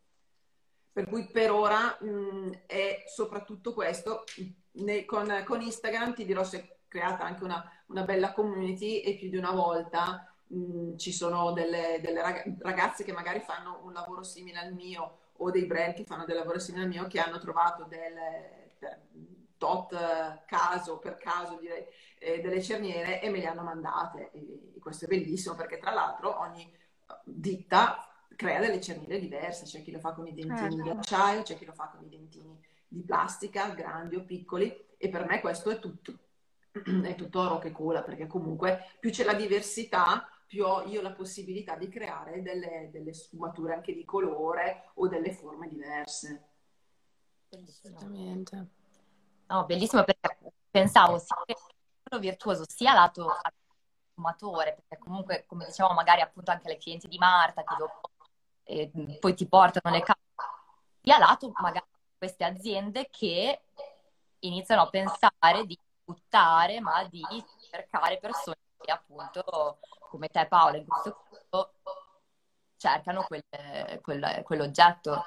Per 0.92 1.08
cui 1.08 1.30
per 1.30 1.52
ora 1.52 1.96
mh, 2.00 2.64
è 2.66 3.04
soprattutto 3.06 3.72
questo. 3.72 4.24
Ne, 4.72 5.04
con, 5.04 5.42
con, 5.46 5.60
Instagram 5.60 6.14
ti 6.14 6.24
dirò 6.24 6.42
si 6.42 6.56
è 6.56 6.76
creata 6.88 7.24
anche 7.24 7.44
una, 7.44 7.62
una 7.86 8.02
bella 8.02 8.32
community 8.32 9.00
e 9.00 9.14
più 9.14 9.28
di 9.28 9.36
una 9.36 9.52
volta 9.52 10.34
mh, 10.48 10.96
ci 10.96 11.12
sono 11.12 11.52
delle, 11.52 12.00
delle, 12.02 12.22
ragazze 12.58 13.04
che 13.04 13.12
magari 13.12 13.40
fanno 13.40 13.80
un 13.84 13.92
lavoro 13.92 14.24
simile 14.24 14.58
al 14.58 14.72
mio 14.72 15.18
o 15.36 15.50
dei 15.50 15.66
brand 15.66 15.94
che 15.94 16.04
fanno 16.04 16.24
del 16.24 16.36
lavoro 16.36 16.58
simile 16.58 16.84
al 16.84 16.90
mio 16.90 17.06
che 17.06 17.20
hanno 17.20 17.38
trovato 17.38 17.84
delle, 17.84 18.61
tot 19.62 20.44
caso 20.46 20.98
per 20.98 21.16
caso 21.18 21.56
direi 21.60 21.84
eh, 22.18 22.40
delle 22.40 22.60
cerniere 22.60 23.20
e 23.20 23.30
me 23.30 23.38
le 23.38 23.46
hanno 23.46 23.62
mandate 23.62 24.32
e 24.32 24.78
questo 24.80 25.04
è 25.04 25.08
bellissimo 25.08 25.54
perché 25.54 25.78
tra 25.78 25.92
l'altro 25.92 26.40
ogni 26.40 26.68
ditta 27.22 28.08
crea 28.34 28.58
delle 28.58 28.80
cerniere 28.80 29.20
diverse, 29.20 29.66
c'è 29.66 29.82
chi 29.82 29.92
lo 29.92 30.00
fa 30.00 30.12
con 30.12 30.26
i 30.26 30.34
dentini 30.34 30.76
di 30.76 30.82
certo. 30.82 30.98
acciaio, 30.98 31.42
c'è 31.42 31.56
chi 31.56 31.64
lo 31.64 31.72
fa 31.72 31.88
con 31.88 32.04
i 32.04 32.08
dentini 32.08 32.58
di 32.88 33.02
plastica, 33.02 33.68
grandi 33.68 34.16
o 34.16 34.24
piccoli, 34.24 34.74
e 34.96 35.08
per 35.08 35.26
me 35.26 35.40
questo 35.40 35.70
è 35.70 35.78
tutto, 35.78 36.18
è 37.04 37.14
tutto 37.14 37.40
oro 37.40 37.58
che 37.58 37.70
cola, 37.70 38.02
perché 38.02 38.26
comunque 38.26 38.96
più 38.98 39.10
c'è 39.10 39.22
la 39.22 39.34
diversità, 39.34 40.26
più 40.46 40.64
ho 40.64 40.82
io 40.86 41.02
la 41.02 41.12
possibilità 41.12 41.76
di 41.76 41.88
creare 41.88 42.42
delle, 42.42 42.88
delle 42.90 43.12
sfumature 43.12 43.74
anche 43.74 43.94
di 43.94 44.04
colore 44.04 44.90
o 44.94 45.06
delle 45.06 45.32
forme 45.32 45.68
diverse. 45.68 46.48
Assolutamente. 47.50 48.80
No, 49.52 49.66
bellissimo 49.66 50.02
perché 50.02 50.38
pensavo 50.70 51.18
sia 51.18 51.36
virtuoso 52.18 52.64
sia 52.66 52.94
lato 52.94 53.30
fumatore, 54.14 54.72
perché 54.72 55.04
comunque, 55.04 55.44
come 55.46 55.66
dicevamo, 55.66 55.92
magari 55.92 56.22
appunto 56.22 56.50
anche 56.50 56.68
le 56.68 56.78
clienti 56.78 57.06
di 57.06 57.18
Marta 57.18 57.62
che 57.62 57.74
dopo 57.76 58.10
e 58.64 58.90
poi 59.20 59.34
ti 59.34 59.46
portano 59.46 59.94
le 59.94 60.02
case. 60.02 60.20
Sia 61.02 61.18
lato 61.18 61.52
magari 61.56 61.84
queste 62.16 62.44
aziende 62.44 63.10
che 63.10 63.60
iniziano 64.40 64.82
a 64.82 64.88
pensare 64.88 65.66
di 65.66 65.78
buttare, 66.02 66.80
ma 66.80 67.04
di 67.04 67.22
cercare 67.70 68.18
persone 68.18 68.56
che 68.78 68.90
appunto, 68.90 69.80
come 70.08 70.28
te 70.28 70.46
Paola, 70.46 70.78
in 70.78 70.86
questo 70.86 71.24
caso, 71.28 71.74
cercano 72.78 73.24
quel, 73.24 73.44
quel, 74.00 74.40
quell'oggetto. 74.44 75.26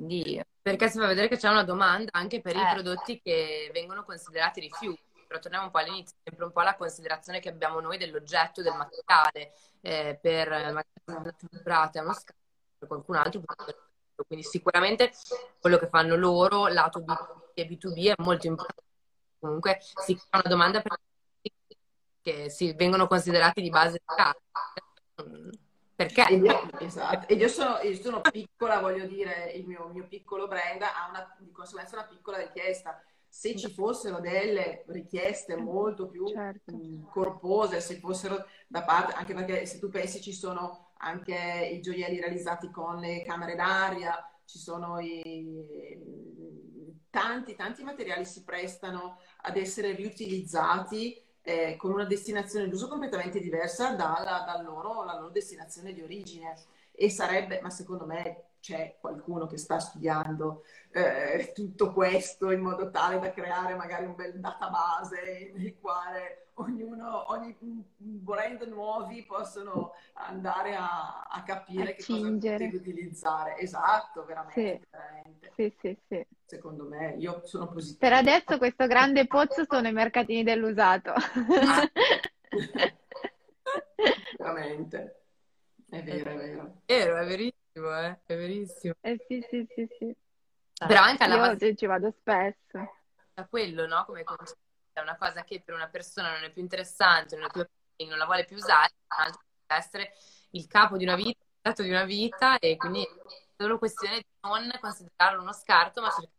Quindi... 0.00 0.42
Perché 0.62 0.88
si 0.88 0.98
fa 0.98 1.06
vedere 1.06 1.28
che 1.28 1.36
c'è 1.36 1.48
una 1.48 1.64
domanda 1.64 2.10
anche 2.12 2.40
per 2.40 2.56
eh. 2.56 2.60
i 2.60 2.72
prodotti 2.72 3.20
che 3.20 3.70
vengono 3.72 4.04
considerati 4.04 4.60
rifiuti. 4.60 5.02
Però 5.26 5.38
torniamo 5.38 5.66
un 5.66 5.70
po' 5.70 5.78
all'inizio, 5.78 6.16
sempre 6.22 6.44
un 6.44 6.52
po' 6.52 6.60
alla 6.60 6.74
considerazione 6.74 7.38
che 7.40 7.50
abbiamo 7.50 7.80
noi 7.80 7.98
dell'oggetto, 7.98 8.62
del 8.62 8.74
materiale, 8.74 9.52
eh, 9.80 10.18
per 10.20 10.48
magari 10.48 10.88
una 11.04 11.20
uno 12.02 12.12
scambio 12.14 12.34
per 12.78 12.88
qualcun 12.88 13.16
altro. 13.16 13.42
Quindi 14.26 14.44
sicuramente 14.44 15.12
quello 15.60 15.78
che 15.78 15.88
fanno 15.88 16.16
loro, 16.16 16.66
lato 16.66 17.00
B2B 17.00 17.50
e 17.54 17.66
B2B, 17.68 18.06
è 18.08 18.22
molto 18.22 18.46
importante. 18.46 18.82
Comunque 19.38 19.78
si 19.80 20.14
crea 20.14 20.42
una 20.44 20.50
domanda 20.50 20.82
per 20.82 20.98
che 22.22 22.50
si 22.50 22.74
vengono 22.74 23.06
considerati 23.06 23.62
di 23.62 23.70
base 23.70 24.02
perché? 26.00 26.26
E 26.28 26.36
io, 26.36 26.70
esatto. 26.78 27.28
e 27.28 27.34
io, 27.34 27.48
sono, 27.48 27.78
io 27.82 27.94
sono, 27.94 28.22
piccola, 28.22 28.80
voglio 28.80 29.06
dire, 29.06 29.52
il 29.54 29.66
mio, 29.66 29.90
mio 29.92 30.06
piccolo 30.08 30.48
brand 30.48 30.80
ha 30.80 31.08
una, 31.10 31.36
di 31.38 31.52
conseguenza 31.52 31.96
una 31.96 32.06
piccola 32.06 32.38
richiesta. 32.38 33.02
Se 33.28 33.54
ci 33.54 33.70
fossero 33.70 34.18
delle 34.18 34.84
richieste 34.88 35.56
molto 35.56 36.08
più 36.08 36.26
certo. 36.26 36.74
corpose, 37.10 37.80
se 37.80 37.96
fossero 37.98 38.46
da 38.66 38.82
parte, 38.82 39.12
anche 39.12 39.34
perché 39.34 39.66
se 39.66 39.78
tu 39.78 39.90
pensi 39.90 40.22
ci 40.22 40.32
sono 40.32 40.92
anche 40.98 41.70
i 41.70 41.80
gioielli 41.82 42.18
realizzati 42.18 42.70
con 42.70 42.98
le 42.98 43.22
camere 43.22 43.54
d'aria, 43.54 44.16
ci 44.46 44.58
sono 44.58 44.98
i... 45.00 46.02
tanti, 47.10 47.54
tanti 47.54 47.84
materiali 47.84 48.24
si 48.24 48.42
prestano 48.42 49.18
ad 49.42 49.56
essere 49.56 49.94
riutilizzati 49.94 51.28
eh, 51.42 51.76
con 51.76 51.92
una 51.92 52.04
destinazione 52.04 52.68
d'uso 52.68 52.88
completamente 52.88 53.40
diversa 53.40 53.94
dalla, 53.94 54.44
dal 54.46 54.64
loro, 54.64 55.04
loro 55.04 55.28
destinazione 55.30 55.92
di 55.92 56.02
origine. 56.02 56.56
E 56.92 57.08
sarebbe, 57.10 57.60
ma 57.62 57.70
secondo 57.70 58.04
me 58.04 58.49
c'è 58.60 58.96
qualcuno 59.00 59.46
che 59.46 59.56
sta 59.56 59.78
studiando 59.78 60.64
eh, 60.90 61.52
tutto 61.54 61.92
questo 61.92 62.50
in 62.50 62.60
modo 62.60 62.90
tale 62.90 63.18
da 63.18 63.32
creare 63.32 63.74
magari 63.74 64.04
un 64.04 64.14
bel 64.14 64.38
database 64.38 65.52
nel 65.54 65.78
quale 65.80 66.50
ognuno, 66.60 67.30
ogni 67.32 67.56
brand 67.96 68.62
nuovi 68.62 69.24
possono 69.24 69.92
andare 70.14 70.74
a, 70.74 71.22
a 71.28 71.42
capire 71.42 71.92
Accingere. 71.92 72.70
che 72.70 72.70
cosa 72.70 72.82
utilizzare. 72.82 73.58
Esatto, 73.58 74.24
veramente. 74.24 74.60
Sì. 74.60 74.80
veramente. 74.90 75.52
Sì, 75.54 75.74
sì, 75.80 75.98
sì. 76.08 76.26
Secondo 76.44 76.84
me, 76.84 77.14
io 77.18 77.42
sono 77.44 77.68
positiva. 77.68 78.08
Per 78.08 78.12
adesso 78.12 78.58
questo 78.58 78.86
grande 78.86 79.26
pozzo 79.26 79.64
sono 79.68 79.88
i 79.88 79.92
mercatini 79.92 80.42
dell'usato. 80.42 81.12
veramente. 84.38 85.14
È 85.88 86.02
vero, 86.02 86.30
è 86.30 86.36
vero. 86.36 86.82
È 86.84 86.94
vero, 86.94 87.16
è 87.16 87.26
verissimo, 87.26 87.59
eh? 87.88 88.20
È 88.24 88.36
verissimo. 88.36 88.94
Eh 89.00 89.24
sì, 89.26 89.44
sì, 89.48 89.66
sì, 89.74 89.88
sì. 89.98 90.16
Però 90.86 91.02
anche 91.02 91.24
alla 91.24 91.52
Io 91.52 91.74
ci 91.74 91.86
vado 91.86 92.10
spesso. 92.10 92.78
da 93.34 93.46
quello, 93.46 93.86
no? 93.86 94.04
Come 94.06 94.24
concetto, 94.24 94.58
è 94.92 95.00
una 95.00 95.16
cosa 95.16 95.44
che 95.44 95.62
per 95.62 95.74
una 95.74 95.88
persona 95.88 96.32
non 96.32 96.44
è 96.44 96.50
più 96.50 96.62
interessante, 96.62 97.36
non 97.36 97.48
più 97.50 97.64
non 98.06 98.18
la 98.18 98.24
vuole 98.24 98.44
più 98.44 98.56
usare, 98.56 98.94
un 99.08 99.24
altro 99.24 99.42
deve 99.66 99.80
essere 99.80 100.12
il 100.50 100.66
capo 100.66 100.96
di 100.96 101.04
una 101.04 101.16
vita, 101.16 101.42
il 101.42 101.58
dato 101.60 101.82
di 101.82 101.90
una 101.90 102.04
vita 102.04 102.58
e 102.58 102.76
quindi 102.76 103.02
è 103.02 103.08
solo 103.56 103.78
questione 103.78 104.16
di 104.16 104.26
non 104.40 104.70
considerarlo 104.80 105.42
uno 105.42 105.52
scarto, 105.52 106.00
ma 106.00 106.08
cercare 106.08 106.30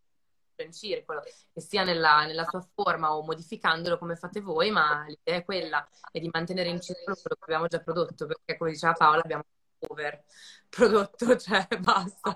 in 0.65 0.73
circolo, 0.73 1.21
che 1.21 1.61
sia 1.61 1.83
nella, 1.83 2.25
nella 2.25 2.45
sua 2.45 2.65
forma 2.73 3.15
o 3.15 3.23
modificandolo 3.23 3.97
come 3.97 4.15
fate 4.15 4.41
voi, 4.41 4.71
ma 4.71 5.05
l'idea 5.07 5.37
è 5.37 5.45
quella, 5.45 5.87
è 6.11 6.19
di 6.19 6.29
mantenere 6.31 6.69
in 6.69 6.81
circolo 6.81 7.15
quello 7.15 7.35
che 7.35 7.43
abbiamo 7.43 7.67
già 7.67 7.79
prodotto, 7.79 8.25
perché 8.25 8.57
come 8.57 8.71
diceva 8.71 8.93
Paola 8.93 9.21
abbiamo 9.21 9.43
over 9.89 10.23
prodotto, 10.69 11.35
cioè 11.37 11.67
basta. 11.79 12.35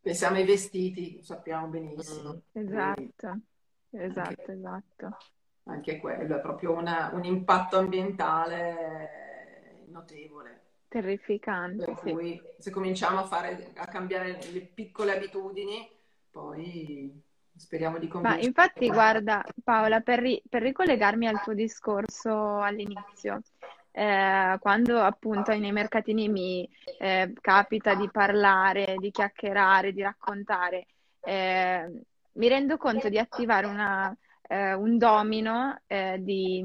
Pensiamo 0.00 0.36
ai 0.36 0.44
vestiti, 0.44 1.16
lo 1.16 1.22
sappiamo 1.22 1.66
benissimo. 1.68 2.32
Mm. 2.32 2.38
Esatto, 2.64 3.38
esatto, 3.90 4.52
esatto. 4.52 5.16
Anche 5.64 5.98
quello 5.98 6.36
è 6.36 6.40
proprio 6.40 6.72
una- 6.72 7.10
un 7.12 7.24
impatto 7.24 7.78
ambientale 7.78 9.84
notevole. 9.88 10.60
Terrificante, 10.88 11.84
Per 11.86 11.98
sì. 12.02 12.10
cui 12.10 12.40
se 12.58 12.70
cominciamo 12.70 13.20
a 13.20 13.26
fare, 13.26 13.70
a 13.76 13.86
cambiare 13.86 14.38
le 14.52 14.60
piccole 14.60 15.16
abitudini, 15.16 15.88
poi 16.30 17.22
speriamo 17.56 17.98
di 17.98 18.06
Ma 18.08 18.12
convincere. 18.12 18.46
infatti, 18.46 18.90
guarda, 18.90 19.42
Paola, 19.64 20.00
per, 20.00 20.18
ri- 20.20 20.42
per 20.48 20.62
ricollegarmi 20.62 21.26
al 21.26 21.40
tuo 21.42 21.54
discorso 21.54 22.60
all'inizio, 22.60 23.40
eh, 23.92 24.56
quando 24.60 25.00
appunto 25.00 25.54
nei 25.56 25.72
mercatini 25.72 26.28
mi 26.28 26.68
eh, 26.98 27.32
capita 27.40 27.94
di 27.94 28.08
parlare, 28.10 28.96
di 28.98 29.10
chiacchierare, 29.10 29.92
di 29.92 30.02
raccontare, 30.02 30.86
eh, 31.20 31.90
mi 32.32 32.48
rendo 32.48 32.76
conto 32.78 33.08
di 33.08 33.18
attivare 33.18 33.66
una, 33.66 34.16
eh, 34.48 34.72
un 34.74 34.96
domino 34.98 35.78
eh, 35.86 36.16
di, 36.20 36.64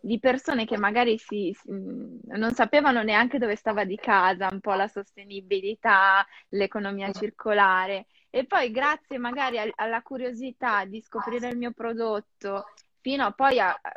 di 0.00 0.18
persone 0.18 0.64
che 0.64 0.78
magari 0.78 1.18
si, 1.18 1.54
si- 1.54 1.70
non 1.70 2.52
sapevano 2.52 3.02
neanche 3.02 3.38
dove 3.38 3.56
stava 3.56 3.84
di 3.84 3.96
casa, 3.96 4.48
un 4.50 4.60
po' 4.60 4.72
la 4.74 4.88
sostenibilità, 4.88 6.26
l'economia 6.50 7.10
circolare. 7.10 8.06
E 8.30 8.44
poi 8.46 8.70
grazie 8.70 9.18
magari 9.18 9.58
al- 9.58 9.72
alla 9.76 10.02
curiosità 10.02 10.84
di 10.84 11.00
scoprire 11.00 11.48
il 11.48 11.56
mio 11.56 11.72
prodotto, 11.72 12.64
fino 13.06 13.24
a 13.24 13.30
poi 13.30 13.60
a, 13.60 13.68
a- 13.70 13.92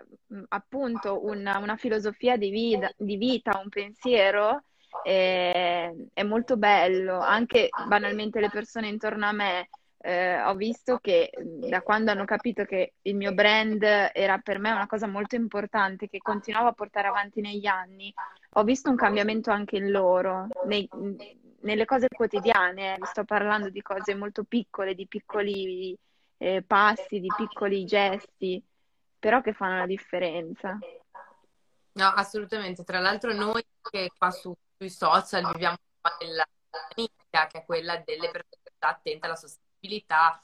appunto 0.50 1.26
una, 1.26 1.58
una 1.58 1.78
filosofia 1.78 2.38
di 2.38 2.52
vita, 2.52 2.92
di 2.96 3.18
vita, 3.18 3.60
un 3.60 3.68
pensiero, 3.70 4.66
eh, 5.04 6.10
è 6.14 6.22
molto 6.22 6.58
bello. 6.58 7.18
Anche 7.18 7.70
banalmente 7.88 8.40
le 8.40 8.52
persone 8.52 8.88
intorno 8.88 9.26
a 9.26 9.32
me, 9.32 9.68
eh, 10.02 10.40
ho 10.44 10.54
visto 10.54 11.00
che 11.00 11.32
mh, 11.36 11.70
da 11.70 11.82
quando 11.82 12.12
hanno 12.12 12.26
capito 12.26 12.66
che 12.66 12.94
il 13.02 13.16
mio 13.16 13.34
brand 13.34 13.82
era 13.82 14.38
per 14.38 14.60
me 14.60 14.70
una 14.72 14.86
cosa 14.86 15.08
molto 15.08 15.34
importante, 15.36 16.08
che 16.08 16.20
continuavo 16.20 16.68
a 16.68 16.74
portare 16.74 17.08
avanti 17.08 17.42
negli 17.42 17.66
anni, 17.66 18.14
ho 18.54 18.64
visto 18.64 18.92
un 18.92 18.96
cambiamento 18.96 19.50
anche 19.50 19.78
in 19.78 19.90
loro, 19.90 20.48
nei- 20.68 20.88
nelle 21.62 21.86
cose 21.86 22.08
quotidiane, 22.10 22.98
sto 23.02 23.24
parlando 23.24 23.70
di 23.70 23.82
cose 23.82 24.14
molto 24.14 24.44
piccole, 24.44 24.94
di 24.94 25.08
piccoli 25.08 25.98
eh, 26.38 26.62
passi, 26.66 27.20
di 27.20 27.28
piccoli 27.36 27.86
gesti, 27.86 28.64
però 29.20 29.42
che 29.42 29.54
fanno 29.54 29.78
la 29.80 29.86
differenza. 29.86 30.78
No, 31.94 32.08
assolutamente. 32.08 32.84
Tra 32.84 33.00
l'altro 33.00 33.34
noi 33.34 33.64
che 33.82 34.12
qua 34.18 34.32
su- 34.32 34.56
sui 34.78 34.90
social 34.90 35.52
viviamo 35.52 35.78
nella 36.22 36.48
nicchia, 36.96 37.48
che 37.48 37.60
è 37.60 37.66
quella 37.66 37.98
delle 37.98 38.32
persone 38.32 38.58
attente 38.80 39.26
alla 39.26 39.36
sostenibilità, 39.36 40.40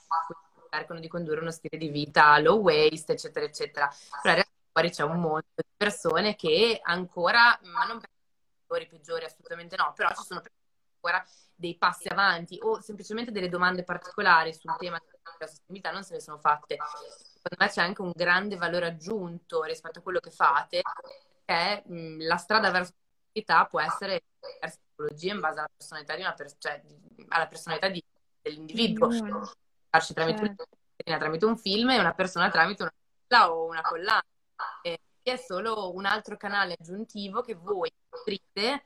cercano 0.70 1.00
di 1.00 1.08
condurre 1.08 1.40
uno 1.40 1.52
stile 1.52 1.78
di 1.78 1.90
vita 1.90 2.38
low 2.40 2.60
waste, 2.60 3.14
eccetera, 3.14 3.46
eccetera. 3.46 3.88
Però 4.22 4.36
in 4.36 4.44
realtà 4.44 4.52
fuori 4.72 4.90
c'è 4.90 5.04
un 5.04 5.20
mondo 5.20 5.48
di 5.56 5.64
persone 5.78 6.36
che 6.36 6.80
ancora, 6.84 7.58
ma 7.64 7.86
non 7.86 8.00
per 8.00 8.10
migliori, 8.68 8.88
peggiori, 8.88 9.26
assolutamente 9.26 9.76
no, 9.78 9.94
però 9.96 10.10
ci 10.10 10.24
sono 10.24 10.42
ancora 10.96 11.26
dei 11.56 11.78
passi 11.78 12.10
avanti 12.10 12.60
o 12.62 12.82
semplicemente 12.82 13.32
delle 13.32 13.48
domande 13.48 13.84
particolari 13.84 14.54
sul 14.54 14.76
tema 14.78 15.00
della 15.00 15.50
sostenibilità 15.50 15.92
non 15.92 16.04
se 16.04 16.16
ne 16.16 16.20
sono 16.20 16.38
fatte. 16.40 16.78
Secondo 17.48 17.64
me 17.64 17.70
c'è 17.70 17.82
anche 17.82 18.02
un 18.02 18.12
grande 18.16 18.56
valore 18.56 18.88
aggiunto 18.88 19.62
rispetto 19.62 20.00
a 20.00 20.02
quello 20.02 20.20
che 20.20 20.32
fate, 20.32 20.82
che 21.46 21.84
la 22.18 22.38
strada 22.38 22.72
verso 22.72 22.94
la 23.46 23.68
può 23.70 23.80
essere 23.80 24.24
tipologie 24.96 25.32
in 25.32 25.40
base 25.42 25.60
alla 25.60 25.70
personalità 25.76 26.16
di 26.16 26.22
una 26.22 26.34
per- 26.34 26.58
cioè, 26.58 26.82
alla 27.28 27.46
personalità 27.46 27.88
di- 27.90 28.04
dell'individuo. 28.42 29.10
Farci 29.92 30.14
tramite 30.16 30.42
un, 30.42 30.56
certo. 30.56 31.18
tramite 31.20 31.46
un 31.46 31.58
film 31.58 31.92
e 31.92 32.00
una 32.00 32.16
persona 32.16 32.50
tramite 32.50 32.82
una 32.82 32.94
collana 33.28 33.54
o 33.54 33.66
una 33.66 33.82
collana. 33.82 34.26
E 34.82 35.00
è 35.22 35.36
solo 35.36 35.94
un 35.94 36.06
altro 36.06 36.38
canale 36.38 36.76
aggiuntivo 36.80 37.42
che 37.42 37.54
voi 37.54 37.92
offrite 38.10 38.86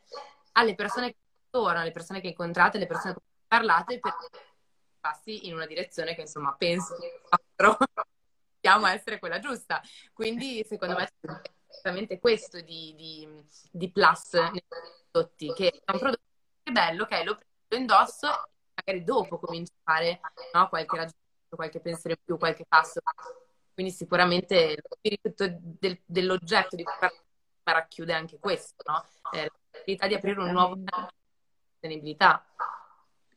alle 0.54 0.76
persone 0.76 1.12
che 1.12 1.17
intorno, 1.45 1.80
alle 1.80 1.91
persone 1.91 2.19
che 2.19 2.28
incontrate, 2.28 2.76
alle 2.76 2.88
persone 2.88 3.13
con 3.13 3.24
cui 3.24 3.43
parlate 3.48 4.00
per 4.00 4.15
passi 5.00 5.48
in 5.48 5.54
una 5.54 5.65
direzione 5.65 6.13
che 6.13 6.22
insomma 6.22 6.54
penso 6.58 6.98
che 6.98 7.22
possiamo 8.60 8.88
essere 8.88 9.19
quella 9.19 9.39
giusta. 9.39 9.82
Quindi 10.13 10.63
secondo 10.67 10.95
me 10.95 11.04
è 11.06 11.30
esattamente 11.69 12.19
questo 12.19 12.60
di, 12.62 12.93
di, 12.95 13.28
di 13.72 13.91
plus 13.91 14.34
nei 14.34 14.63
prodotti, 15.12 15.54
che 15.54 15.69
è 15.69 15.91
un 15.91 16.00
prodotto 16.00 16.22
che 16.63 16.69
è 16.69 16.72
bello, 16.72 17.06
che 17.06 17.24
lo 17.24 17.36
prendo, 17.36 17.48
indosso 17.78 18.28
e 18.28 18.82
magari 18.84 19.04
dopo 19.04 19.39
comincio 19.39 19.74
a 19.84 19.91
fare 19.93 20.19
no, 20.54 20.69
qualche 20.69 20.95
ragionamento, 20.95 21.56
qualche 21.56 21.80
pensiero 21.80 22.15
in 22.17 22.24
più, 22.26 22.38
qualche 22.38 22.65
passo. 22.67 23.00
Quindi 23.74 23.93
sicuramente 23.93 24.76
lo 24.76 24.95
spirito 24.95 25.60
del- 25.80 26.02
dell'oggetto 26.06 26.76
di 26.76 26.84
cui 26.84 26.93
racchiude 27.63 28.13
anche 28.13 28.39
questo, 28.39 28.84
no? 28.88 29.06
Eh, 29.32 29.43
la 29.43 29.52
possibilità 29.69 30.08
di 30.08 30.13
aprire 30.15 30.39
un 30.41 30.52
nuovo 30.52 30.80
canale 30.84 31.13
di 31.13 31.69
sostenibilità. 31.74 32.45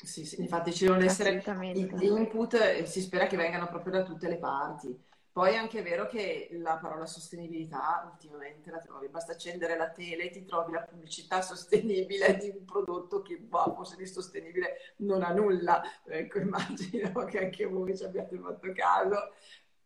Sì, 0.03 0.25
sì, 0.25 0.41
infatti 0.41 0.73
ci 0.73 0.87
devono 0.87 1.05
essere 1.05 1.41
gli 1.75 2.05
input 2.05 2.55
e 2.55 2.87
si 2.87 3.01
spera 3.03 3.27
che 3.27 3.37
vengano 3.37 3.69
proprio 3.69 3.93
da 3.93 4.03
tutte 4.03 4.29
le 4.29 4.39
parti. 4.39 5.11
Poi 5.33 5.53
è 5.55 5.57
anche 5.57 5.81
vero 5.81 6.07
che 6.07 6.49
la 6.53 6.77
parola 6.77 7.07
sostenibilità 7.07 8.07
ultimamente 8.13 8.71
la 8.71 8.79
trovi, 8.81 9.09
basta 9.09 9.33
accendere 9.33 9.77
la 9.79 9.91
tele 9.91 10.25
e 10.25 10.31
ti 10.31 10.45
trovi 10.45 10.73
la 10.73 10.83
pubblicità 10.83 11.41
sostenibile 11.41 12.37
di 12.37 12.51
un 12.51 12.65
prodotto 12.67 13.23
che, 13.23 13.39
boh, 13.39 13.73
forse 13.75 13.97
di 13.97 14.07
sostenibile 14.07 14.95
non 14.99 15.23
ha 15.23 15.33
nulla. 15.33 15.83
Ecco, 16.05 16.39
immagino 16.39 17.25
che 17.25 17.45
anche 17.47 17.65
voi 17.67 17.97
ci 17.97 18.05
abbiate 18.05 18.37
fatto 18.39 18.73
caso. 18.73 19.33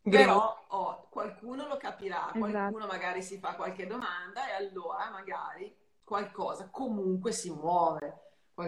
Però 0.09 0.67
oh, 0.69 1.07
qualcuno 1.11 1.67
lo 1.67 1.77
capirà, 1.77 2.35
qualcuno 2.37 2.85
Esatto. 2.85 2.87
magari 2.87 3.23
si 3.23 3.39
fa 3.39 3.55
qualche 3.57 3.87
domanda 3.87 4.49
e 4.49 4.53
allora 4.53 5.11
magari 5.11 5.75
qualcosa 6.05 6.69
comunque 6.71 7.33
si 7.33 7.51
muove, 7.51 8.21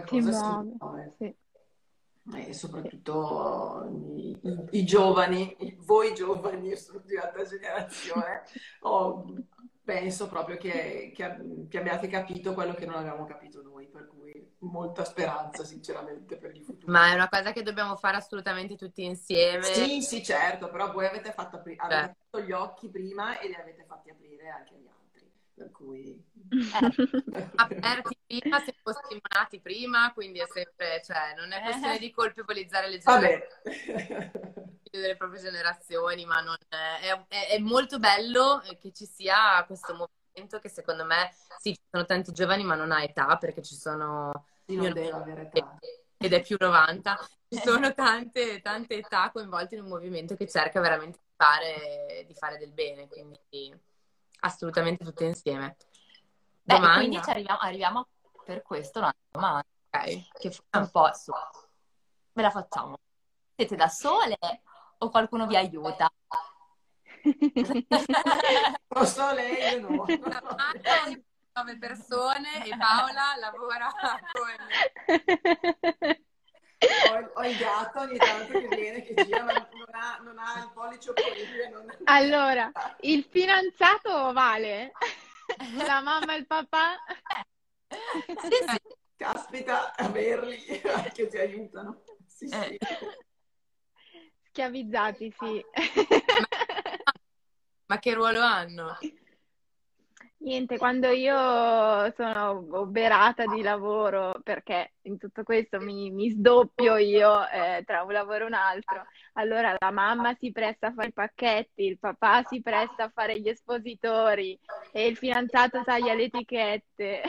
Si 0.09 0.19
qualcosa 0.21 0.31
si 0.31 0.51
muove, 0.51 0.75
muove. 0.79 1.15
sì. 1.17 1.35
E 2.35 2.53
soprattutto 2.53 3.87
i, 3.91 4.37
i- 4.71 4.85
giovani, 4.85 5.55
voi 5.79 6.13
giovani, 6.13 6.67
io 6.67 6.75
sono 6.75 6.99
di 6.99 7.15
un'altra 7.15 7.43
generazione, 7.43 8.43
ho- 8.81 9.25
penso 9.83 10.27
proprio 10.27 10.57
che, 10.57 11.11
che- 11.15 11.65
che 11.67 11.77
abbiate 11.79 12.07
capito 12.07 12.53
quello 12.53 12.75
che 12.75 12.85
non 12.85 12.95
avevamo 12.95 13.25
capito 13.25 13.63
noi, 13.63 13.87
per 13.87 14.05
cui 14.07 14.47
molta 14.59 15.03
speranza 15.03 15.63
sinceramente 15.63 16.37
per 16.37 16.55
il 16.55 16.63
futuro. 16.63 16.91
Ma 16.91 17.11
è 17.11 17.15
una 17.15 17.27
cosa 17.29 17.51
che 17.51 17.63
dobbiamo 17.63 17.95
fare 17.95 18.17
assolutamente 18.17 18.75
tutti 18.75 19.03
insieme. 19.03 19.63
Sì, 19.63 20.01
sì, 20.01 20.23
certo, 20.23 20.69
però 20.69 20.91
voi 20.91 21.07
avete 21.07 21.31
fatto 21.31 21.55
apri- 21.57 21.75
avete 21.79 21.95
aperto 22.31 22.41
gli 22.41 22.51
occhi 22.51 22.89
prima 22.89 23.39
e 23.39 23.47
li 23.47 23.55
avete 23.55 23.83
fatti 23.87 24.11
aprire 24.11 24.49
anche 24.49 24.75
agli 24.75 24.87
altri, 24.87 25.31
per 25.55 25.71
cui... 25.71 26.23
aperti 27.55 28.17
prima, 28.37 28.59
se 28.59 28.75
fossimo 28.81 29.21
nati 29.33 29.59
prima, 29.59 30.13
quindi 30.13 30.39
è 30.39 30.47
sempre, 30.47 31.01
cioè, 31.03 31.33
non 31.35 31.51
è 31.51 31.61
questione 31.61 31.97
di 31.97 32.11
colpevolizzare 32.11 32.89
le 32.89 32.97
generazioni 32.99 33.47
delle 34.91 35.15
proprie 35.15 35.39
generazioni, 35.41 36.25
ma 36.25 36.41
non 36.41 36.55
è, 36.67 37.25
è- 37.27 37.47
è 37.49 37.57
molto 37.59 37.99
bello 37.99 38.61
che 38.79 38.91
ci 38.91 39.05
sia 39.05 39.63
questo 39.65 39.93
movimento 39.93 40.59
che 40.59 40.69
secondo 40.69 41.05
me 41.05 41.31
sì, 41.59 41.73
ci 41.73 41.81
sono 41.91 42.05
tanti 42.05 42.31
giovani, 42.31 42.63
ma 42.63 42.75
non 42.75 42.91
ha 42.91 43.03
età, 43.03 43.37
perché 43.37 43.61
ci 43.61 43.75
sono 43.75 44.31
Sì, 44.65 44.75
non 44.75 44.93
deve 44.93 45.11
avere 45.11 45.41
età. 45.43 45.77
ed 46.17 46.33
è 46.33 46.41
più 46.41 46.55
90. 46.59 47.17
Ci 47.49 47.59
sono 47.59 47.93
tante, 47.93 48.61
tante 48.61 48.95
età 48.95 49.31
coinvolte 49.31 49.75
in 49.75 49.83
un 49.83 49.89
movimento 49.89 50.35
che 50.35 50.47
cerca 50.47 50.79
veramente 50.79 51.19
di 51.19 51.33
fare, 51.35 52.25
di 52.27 52.33
fare 52.35 52.57
del 52.57 52.71
bene, 52.71 53.07
quindi 53.07 53.39
assolutamente 54.41 55.03
tutte 55.03 55.25
insieme. 55.25 55.75
Beh, 56.63 56.79
quindi 56.93 57.17
arriviamo, 57.17 57.59
arriviamo, 57.59 58.07
per 58.49 58.63
questo 58.63 58.97
una 58.97 59.13
domanda, 59.29 59.63
okay, 59.91 60.27
che 60.39 60.49
fa 60.49 60.79
un 60.79 60.89
po' 60.89 61.13
su. 61.13 61.31
Ve 62.31 62.41
la 62.41 62.49
facciamo. 62.49 62.97
Siete 63.55 63.75
da 63.75 63.87
sole 63.87 64.39
o 64.97 65.09
qualcuno 65.11 65.45
vi 65.45 65.55
aiuta? 65.55 66.11
Posso 68.87 69.31
lei 69.33 69.75
o 69.75 69.79
no? 69.81 70.03
Nove 71.53 71.77
persone 71.77 72.65
e 72.65 72.75
Paola 72.75 73.35
lavora 73.39 73.93
con... 74.31 74.49
Ho, 77.11 77.31
ho, 77.33 77.43
il 77.43 77.57
gatto 77.57 77.99
ogni 77.99 78.17
tanto 78.17 78.57
che 78.57 78.67
viene, 78.69 79.03
che 79.03 79.13
gira, 79.25 79.43
ma 79.43 79.53
non 79.53 79.93
ha, 79.93 80.17
non 80.23 80.39
ha 80.39 80.59
il 80.59 80.71
pollice 80.73 81.09
opponibile. 81.11 81.69
Non... 81.69 81.85
Allora, 82.05 82.71
il 83.01 83.27
fidanzato 83.29 84.31
vale? 84.31 84.93
La 85.85 86.01
mamma 86.01 86.33
e 86.33 86.37
il 86.37 86.47
papà? 86.47 86.95
Sì, 87.89 88.55
sì. 88.67 88.95
Caspita, 89.15 89.95
averli 89.95 90.57
che 91.13 91.27
ti 91.27 91.37
aiutano. 91.37 92.03
Sì, 92.27 92.47
sì. 92.47 92.77
Schiavizzati, 94.43 95.33
sì. 95.37 95.65
Ma, 95.75 97.11
ma 97.87 97.99
che 97.99 98.13
ruolo 98.13 98.41
hanno? 98.41 98.97
Niente, 100.41 100.77
quando 100.77 101.09
io 101.09 101.35
sono 102.15 102.65
oberata 102.71 103.45
di 103.45 103.61
lavoro, 103.61 104.39
perché 104.41 104.93
in 105.01 105.17
tutto 105.17 105.43
questo 105.43 105.81
mi, 105.81 106.11
mi 106.11 106.29
sdoppio 106.29 106.95
io 106.95 107.45
eh, 107.49 107.83
tra 107.85 108.03
un 108.03 108.13
lavoro 108.13 108.45
e 108.45 108.47
un 108.47 108.53
altro, 108.53 109.05
allora 109.33 109.75
la 109.77 109.91
mamma 109.91 110.33
si 110.39 110.53
presta 110.53 110.87
a 110.87 110.93
fare 110.93 111.09
i 111.09 111.13
pacchetti, 111.13 111.83
il 111.83 111.99
papà 111.99 112.43
si 112.43 112.61
presta 112.61 113.03
a 113.03 113.11
fare 113.13 113.37
gli 113.41 113.49
espositori 113.49 114.57
e 114.93 115.07
il 115.07 115.17
fidanzato 115.17 115.83
taglia 115.83 116.13
le 116.13 116.23
etichette. 116.23 117.21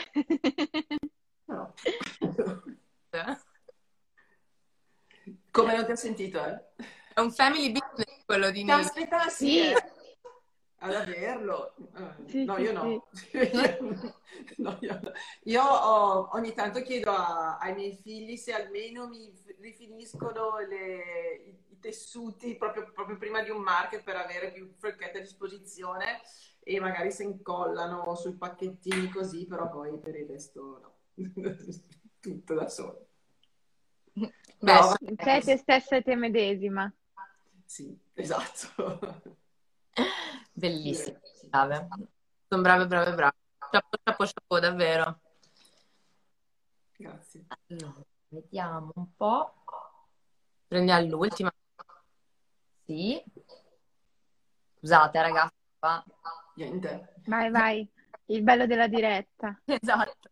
No. 1.47 1.75
Come 5.51 5.75
non 5.75 5.85
ti 5.85 5.91
ho 5.91 5.97
sentito, 5.97 6.45
eh? 6.45 6.63
È 7.13 7.19
un 7.19 7.33
family 7.33 7.73
business 7.73 8.25
quello 8.25 8.53
di 8.53 8.63
Nino. 8.63 8.77
Aspetta, 8.77 9.29
sì. 9.29 9.63
Eh 9.63 9.99
ad 10.81 10.95
averlo. 10.95 11.75
Eh, 11.95 12.29
sì, 12.29 12.45
no, 12.47 12.59
io 12.59 12.73
no. 12.73 13.09
Sì. 13.13 13.51
no 14.59 14.79
io, 14.81 15.01
io 15.45 15.63
ho, 15.63 16.29
ogni 16.33 16.53
tanto 16.55 16.81
chiedo 16.83 17.11
a, 17.11 17.59
ai 17.59 17.75
miei 17.75 17.95
figli 17.95 18.37
se 18.37 18.53
almeno 18.53 19.09
mi 19.09 19.33
rifiniscono 19.59 20.59
le, 20.59 21.35
i, 21.45 21.79
tessuti 21.81 22.57
proprio, 22.57 22.91
proprio, 22.93 23.17
prima 23.17 23.43
di 23.43 23.51
un 23.51 23.63
market 23.63 24.03
per 24.03 24.17
avere 24.17 24.53
più 24.53 24.71
fricchette 24.77 25.19
a 25.19 25.23
disposizione 25.23 26.21
e 26.63 26.79
magari 26.79 27.11
se 27.11 27.25
incollano 27.25 28.15
sui 28.15 28.35
pacchettini 28.35 29.09
così, 29.09 29.47
però 29.47 29.71
poi 29.71 29.99
per 29.99 30.15
il 30.17 30.27
resto 30.27 30.79
no. 30.83 30.95
Tutto 32.21 32.55
da 32.55 32.69
solo. 32.69 33.07
Beh, 34.13 34.33
no, 34.59 34.95
te 35.17 35.57
stessa 35.57 35.97
e 35.97 36.03
te 36.03 36.15
medesima. 36.17 36.93
Sì, 37.65 37.99
esatto. 38.13 39.39
Bellissimo, 40.53 41.19
brave. 41.49 41.89
Sono 42.49 42.63
brave, 42.63 42.87
brave, 42.87 43.15
brave. 43.15 43.37
Chapeau, 43.59 44.01
chapeau, 44.03 44.27
chapeau, 44.27 44.59
davvero. 44.61 45.21
Grazie. 46.97 47.47
Allora, 47.69 48.03
vediamo 48.29 48.93
un 48.95 49.15
po'. 49.17 49.55
Prendiamo 50.67 51.07
l'ultima. 51.07 51.53
Sì. 52.85 53.23
Scusate, 54.79 55.23
ragazzi. 55.23 55.55
Qua. 55.79 56.05
Niente. 56.57 57.15
Vai, 57.27 57.51
vai. 57.51 57.91
Il 58.27 58.43
bello 58.43 58.67
della 58.67 58.87
diretta. 58.87 59.59
Esatto. 59.65 60.29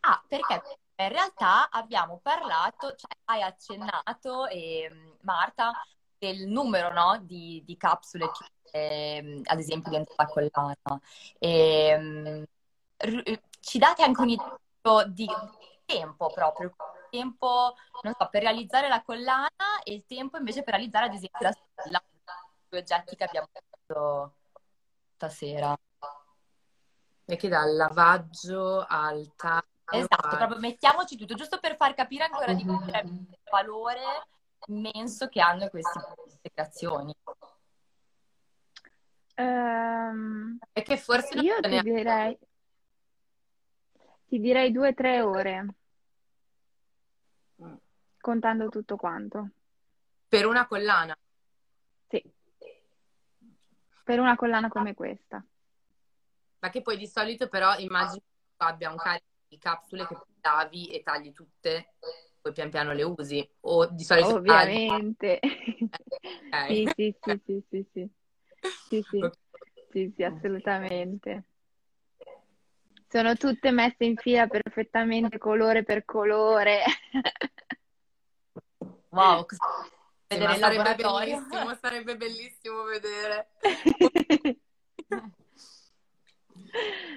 Ah, 0.00 0.22
perché 0.28 0.62
in 0.96 1.08
realtà 1.08 1.70
abbiamo 1.70 2.20
parlato, 2.22 2.94
cioè 2.94 3.16
hai 3.24 3.40
accennato, 3.40 4.46
eh, 4.46 5.16
Marta, 5.22 5.72
del 6.18 6.46
numero 6.46 6.92
no, 6.92 7.18
di, 7.22 7.62
di, 7.64 7.76
capsule 7.76 8.30
che, 8.30 8.78
eh, 8.78 9.40
ad 9.44 9.58
esempio, 9.58 9.90
dentro 9.90 10.14
la 10.16 10.26
collana. 10.26 11.00
E, 11.38 11.86
ehm, 11.88 12.44
r- 12.98 13.40
ci 13.60 13.78
date 13.78 14.02
anche 14.02 14.20
un 14.20 14.28
indizio 14.28 15.04
di 15.08 15.28
tempo 15.84 16.30
proprio, 16.32 16.74
tempo, 17.10 17.74
non 18.02 18.14
so, 18.18 18.28
per 18.30 18.42
realizzare 18.42 18.88
la 18.88 19.02
collana 19.02 19.82
e 19.82 19.92
il 19.92 20.04
tempo 20.06 20.36
invece 20.36 20.62
per 20.62 20.74
realizzare, 20.74 21.06
ad 21.06 21.14
esempio, 21.14 21.40
la 21.40 21.52
stella, 21.52 22.02
due 22.68 22.78
oggetti 22.78 23.16
che 23.16 23.24
abbiamo 23.24 23.48
fatto 23.52 24.34
stasera. 25.14 25.76
E 27.26 27.36
che 27.36 27.48
dal 27.48 27.74
lavaggio 27.74 28.84
al 28.86 29.32
taglio. 29.36 29.72
Esatto, 29.90 30.36
proprio 30.36 30.58
mettiamoci 30.58 31.16
tutto, 31.16 31.34
giusto 31.34 31.58
per 31.58 31.76
far 31.76 31.94
capire 31.94 32.24
ancora 32.24 32.54
di 32.54 32.64
più 32.64 32.72
il 32.72 33.26
valore 33.50 34.26
immenso 34.66 35.28
che 35.28 35.40
hanno 35.40 35.68
queste 35.68 36.00
integrazioni. 36.26 37.14
Um, 39.36 40.58
e 40.72 40.82
che 40.82 40.96
forse 40.96 41.38
io 41.40 41.60
ti 41.60 41.80
direi, 41.82 42.38
ti 44.26 44.38
direi 44.38 44.70
due 44.70 44.88
o 44.88 44.94
tre 44.94 45.20
ore, 45.22 45.66
contando 48.20 48.68
tutto 48.68 48.96
quanto. 48.96 49.50
Per 50.28 50.46
una 50.46 50.66
collana? 50.66 51.16
Sì, 52.08 52.22
per 54.04 54.20
una 54.20 54.36
collana 54.36 54.68
come 54.68 54.94
questa. 54.94 55.44
Ma 56.60 56.70
che 56.70 56.82
poi 56.82 56.96
di 56.96 57.06
solito 57.06 57.48
però 57.48 57.76
immagino 57.76 58.22
che 58.56 58.64
abbia 58.64 58.90
un 58.90 58.96
carico 58.96 59.26
di 59.48 59.58
capsule 59.58 60.06
che 60.06 60.16
lavi 60.40 60.90
e 60.90 61.02
tagli 61.02 61.32
tutte 61.32 61.94
poi 62.44 62.52
pian 62.52 62.68
piano 62.68 62.92
le 62.92 63.02
usi? 63.02 63.48
O 63.62 63.86
di 63.86 64.04
solito 64.04 64.34
Ovviamente. 64.34 65.40
Okay. 66.52 66.92
sì, 66.94 67.14
sì, 67.24 67.40
sì, 67.46 67.62
sì, 67.70 67.86
sì, 67.90 68.08
sì, 68.90 69.04
sì, 69.10 69.30
sì, 69.90 70.12
sì, 70.14 70.22
assolutamente. 70.22 71.44
Sono 73.08 73.34
tutte 73.36 73.70
messe 73.70 74.04
in 74.04 74.16
fila 74.16 74.46
perfettamente, 74.46 75.38
colore 75.38 75.84
per 75.84 76.04
colore. 76.04 76.82
Wow, 79.08 79.46
vedere 80.28 80.58
sarebbe 80.58 80.94
bellissimo, 80.96 81.74
sarebbe 81.80 82.16
bellissimo 82.16 82.82
vedere. 82.82 83.48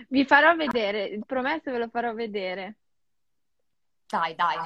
Vi 0.08 0.24
farò 0.26 0.56
vedere, 0.56 1.20
promesso 1.26 1.70
ve 1.72 1.80
lo 1.80 1.90
farò 1.90 2.14
vedere. 2.14 2.78
Dai, 4.10 4.34
dai. 4.36 4.58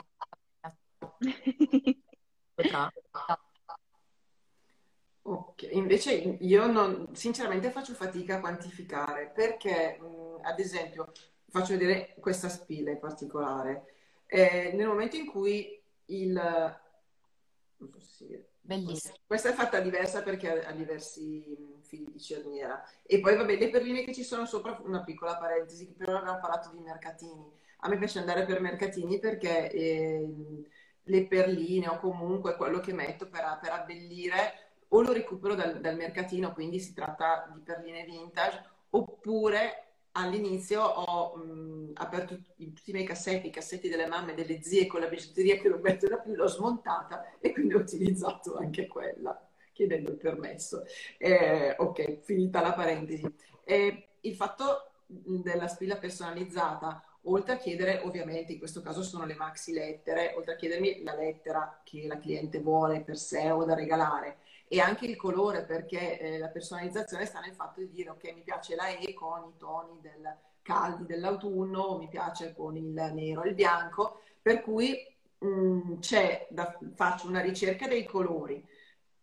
Ok, 5.24 5.70
invece 5.72 6.14
io 6.14 6.66
non, 6.66 7.16
sinceramente 7.16 7.70
faccio 7.70 7.94
fatica 7.94 8.36
a 8.36 8.40
quantificare 8.40 9.32
perché, 9.34 10.00
mh, 10.00 10.40
ad 10.42 10.60
esempio, 10.60 11.12
faccio 11.50 11.78
vedere 11.78 12.16
questa 12.20 12.50
spilla 12.50 12.92
in 12.92 13.00
particolare. 13.00 13.86
Eh, 14.26 14.72
nel 14.74 14.88
momento 14.88 15.16
in 15.16 15.28
cui 15.28 15.80
il... 16.06 16.80
Bellissimo. 18.64 19.16
Questa 19.26 19.50
è 19.50 19.54
fatta 19.54 19.80
diversa 19.80 20.24
perché 20.24 20.64
ha 20.64 20.72
diversi 20.72 21.80
fili 21.82 22.12
di 22.12 22.20
cerniera. 22.20 22.84
E 23.04 23.20
poi, 23.20 23.36
vabbè, 23.36 23.58
le 23.58 23.70
perline 23.70 24.04
che 24.04 24.14
ci 24.14 24.24
sono 24.24 24.46
sopra, 24.46 24.80
una 24.84 25.04
piccola 25.04 25.38
parentesi, 25.38 25.88
però 25.92 26.18
abbiamo 26.18 26.40
parlato 26.40 26.70
di 26.72 26.80
mercatini. 26.80 27.52
A 27.84 27.90
me 27.90 27.98
piace 27.98 28.20
andare 28.20 28.46
per 28.46 28.60
mercatini 28.60 29.20
perché... 29.20 29.70
Eh, 29.72 30.28
le 31.12 31.28
perline 31.28 31.90
o 31.90 32.00
comunque 32.00 32.56
quello 32.56 32.80
che 32.80 32.94
metto 32.94 33.28
per, 33.28 33.60
per 33.62 33.72
abbellire 33.72 34.70
o 34.88 35.02
lo 35.02 35.12
recupero 35.12 35.56
dal, 35.56 35.80
dal, 35.80 35.96
mercatino, 35.96 36.54
quindi 36.54 36.80
si 36.80 36.94
tratta 36.94 37.50
di 37.54 37.62
perline 37.62 38.06
vintage, 38.06 38.64
oppure 38.90 39.86
all'inizio 40.14 40.82
ho 40.82 41.36
mh, 41.36 41.92
aperto 41.96 42.36
tutti 42.58 42.90
i 42.90 42.94
miei 42.94 43.06
cassetti, 43.06 43.48
i 43.48 43.52
cassetti 43.52 43.88
delle 43.88 44.08
mamme, 44.08 44.34
delle 44.34 44.62
zie 44.62 44.88
con 44.88 45.00
la 45.00 45.08
bigiotteria 45.08 45.58
che 45.58 45.70
non 45.70 45.80
metto 45.82 46.08
da 46.08 46.18
più, 46.18 46.34
l'ho 46.34 46.48
smontata 46.48 47.38
e 47.40 47.54
quindi 47.54 47.74
ho 47.74 47.80
utilizzato 47.80 48.58
anche 48.58 48.88
quella, 48.88 49.38
chiedendo 49.72 50.12
il 50.12 50.18
permesso. 50.18 50.84
Eh, 51.18 51.76
ok, 51.78 52.20
finita 52.22 52.62
la 52.62 52.74
parentesi. 52.74 53.34
Eh, 53.64 54.08
il 54.22 54.36
fatto 54.36 54.92
della 55.08 55.68
spilla 55.68 55.98
personalizzata 55.98 57.02
oltre 57.24 57.54
a 57.54 57.58
chiedere, 57.58 58.02
ovviamente 58.04 58.54
in 58.54 58.60
questo 58.60 58.82
caso 58.82 59.04
sono 59.04 59.26
le 59.26 59.36
maxi 59.36 59.74
lettere, 59.74 60.34
oltre 60.36 60.54
a 60.54 60.56
chiedermi 60.56 61.04
la 61.04 61.16
lettera 61.16 61.82
che 61.84 62.08
la 62.08 62.18
cliente 62.18 62.60
vuole 62.60 63.02
per 63.02 63.18
sé 63.18 63.52
o 63.52 63.64
da 63.64 63.76
regalare 63.76 64.38
e 64.68 64.80
anche 64.80 65.06
il 65.06 65.18
colore 65.18 65.64
perché 65.64 66.18
eh, 66.18 66.38
la 66.38 66.48
personalizzazione 66.48 67.26
sta 67.26 67.42
nel 67.42 67.54
fatto 67.54 67.82
di 67.82 67.90
dire 67.90 68.10
ok 68.12 68.34
mi 68.34 68.42
piace 68.42 68.74
la 68.76 68.88
E 68.88 69.14
con 69.14 69.44
i 69.44 69.58
toni 69.58 70.00
del 70.00 70.34
caldi 70.62 71.06
dell'autunno, 71.06 71.98
mi 71.98 72.08
piace 72.08 72.54
con 72.54 72.78
il 72.78 72.86
nero 72.86 73.44
e 73.44 73.50
il 73.50 73.56
bianco, 73.56 74.22
Per 74.42 74.62
cui 74.62 74.98
mh, 75.40 75.48
mm, 75.48 76.00
da, 76.50 76.78
faccio 76.96 77.28
una 77.28 77.42
ricerca 77.42 77.88
dei 77.88 78.06
colori 78.06 78.66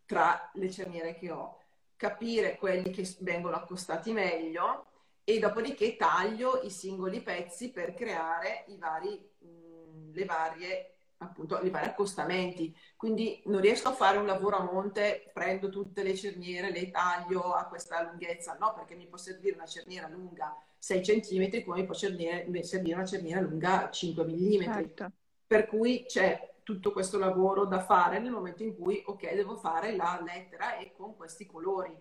tra 0.05 0.51
le 0.53 0.69
cerniere 0.69 1.15
che 1.15 1.31
ho, 1.31 1.57
capire 1.95 2.55
quelli 2.57 2.91
che 2.91 3.07
vengono 3.19 3.55
accostati 3.55 4.11
meglio 4.11 4.88
e 5.29 5.37
dopodiché 5.37 5.95
taglio 5.95 6.59
i 6.63 6.71
singoli 6.71 7.21
pezzi 7.21 7.69
per 7.69 7.93
creare 7.93 8.63
i 8.69 8.77
vari, 8.77 9.09
mh, 9.37 10.13
le 10.13 10.25
varie 10.25 10.93
appunto 11.17 11.59
i 11.61 11.69
vari 11.69 11.85
accostamenti. 11.85 12.75
Quindi 12.95 13.39
non 13.45 13.61
riesco 13.61 13.89
a 13.89 13.93
fare 13.93 14.17
un 14.17 14.25
lavoro 14.25 14.55
a 14.55 14.63
monte, 14.63 15.29
prendo 15.31 15.69
tutte 15.69 16.01
le 16.01 16.15
cerniere, 16.15 16.71
le 16.71 16.89
taglio 16.89 17.53
a 17.53 17.65
questa 17.65 18.01
lunghezza, 18.01 18.57
no, 18.59 18.73
perché 18.73 18.95
mi 18.95 19.05
può 19.05 19.17
servire 19.17 19.53
una 19.55 19.67
cerniera 19.67 20.07
lunga 20.07 20.55
6 20.79 21.01
cm 21.01 21.63
come 21.63 21.81
mi 21.81 21.85
può 21.85 21.93
servire 21.93 22.45
una 22.47 23.05
cerniera 23.05 23.41
lunga 23.41 23.89
5 23.91 24.25
mm. 24.25 24.61
Certo. 24.61 25.11
Per 25.45 25.67
cui 25.67 26.05
c'è 26.07 26.53
tutto 26.63 26.91
questo 26.91 27.19
lavoro 27.19 27.65
da 27.65 27.81
fare 27.81 28.17
nel 28.17 28.31
momento 28.31 28.63
in 28.63 28.75
cui, 28.75 29.03
ok, 29.05 29.33
devo 29.35 29.57
fare 29.57 29.95
la 29.95 30.19
lettera 30.25 30.77
e 30.77 30.91
con 30.91 31.15
questi 31.15 31.45
colori. 31.45 31.95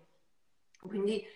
Quindi 0.81 1.27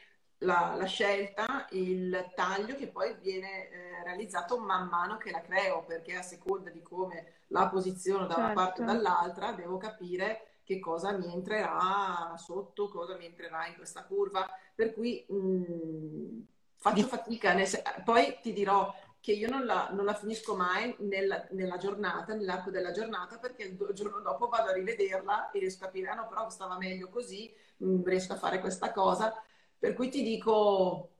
la, 0.42 0.74
la, 0.76 0.84
scelta, 0.84 1.66
il 1.70 2.32
taglio 2.34 2.74
che 2.74 2.88
poi 2.88 3.16
viene 3.20 3.68
eh, 3.68 4.02
realizzato 4.04 4.58
man 4.58 4.88
mano 4.88 5.16
che 5.16 5.30
la 5.30 5.40
creo, 5.40 5.84
perché 5.84 6.14
a 6.14 6.22
seconda 6.22 6.70
di 6.70 6.82
come 6.82 7.34
la 7.48 7.68
posiziono 7.68 8.26
da 8.26 8.34
certo. 8.34 8.50
una 8.50 8.52
parte 8.52 8.82
o 8.82 8.84
dall'altra, 8.84 9.52
devo 9.52 9.76
capire 9.76 10.46
che 10.64 10.78
cosa 10.78 11.12
mi 11.12 11.32
entrerà 11.32 12.34
sotto, 12.36 12.88
cosa 12.88 13.16
mi 13.16 13.26
entrerà 13.26 13.66
in 13.66 13.74
questa 13.74 14.04
curva. 14.04 14.48
Per 14.74 14.94
cui 14.94 15.24
mh, 15.28 15.36
mm, 15.36 16.40
faccio 16.76 17.06
fatica. 17.06 17.64
Se- 17.64 17.82
poi 18.04 18.38
ti 18.40 18.52
dirò 18.52 18.92
che 19.20 19.32
io 19.32 19.48
non 19.48 19.64
la, 19.64 19.90
non 19.92 20.04
la 20.04 20.14
finisco 20.14 20.56
mai 20.56 20.94
nella, 20.98 21.46
nella, 21.50 21.76
giornata, 21.76 22.34
nell'arco 22.34 22.70
della 22.70 22.90
giornata, 22.90 23.38
perché 23.38 23.62
il 23.64 23.78
giorno 23.92 24.20
dopo 24.20 24.48
vado 24.48 24.70
a 24.70 24.72
rivederla 24.72 25.50
e 25.52 25.60
riesco 25.60 25.84
a 25.84 25.86
capire, 25.86 26.08
ah 26.08 26.14
no, 26.14 26.26
però 26.26 26.48
stava 26.50 26.76
meglio 26.76 27.08
così, 27.08 27.52
mh, 27.76 27.86
mm, 27.86 28.04
riesco 28.04 28.32
a 28.32 28.36
fare 28.36 28.58
questa 28.58 28.90
cosa 28.90 29.32
per 29.82 29.94
cui 29.94 30.10
ti 30.10 30.22
dico 30.22 31.10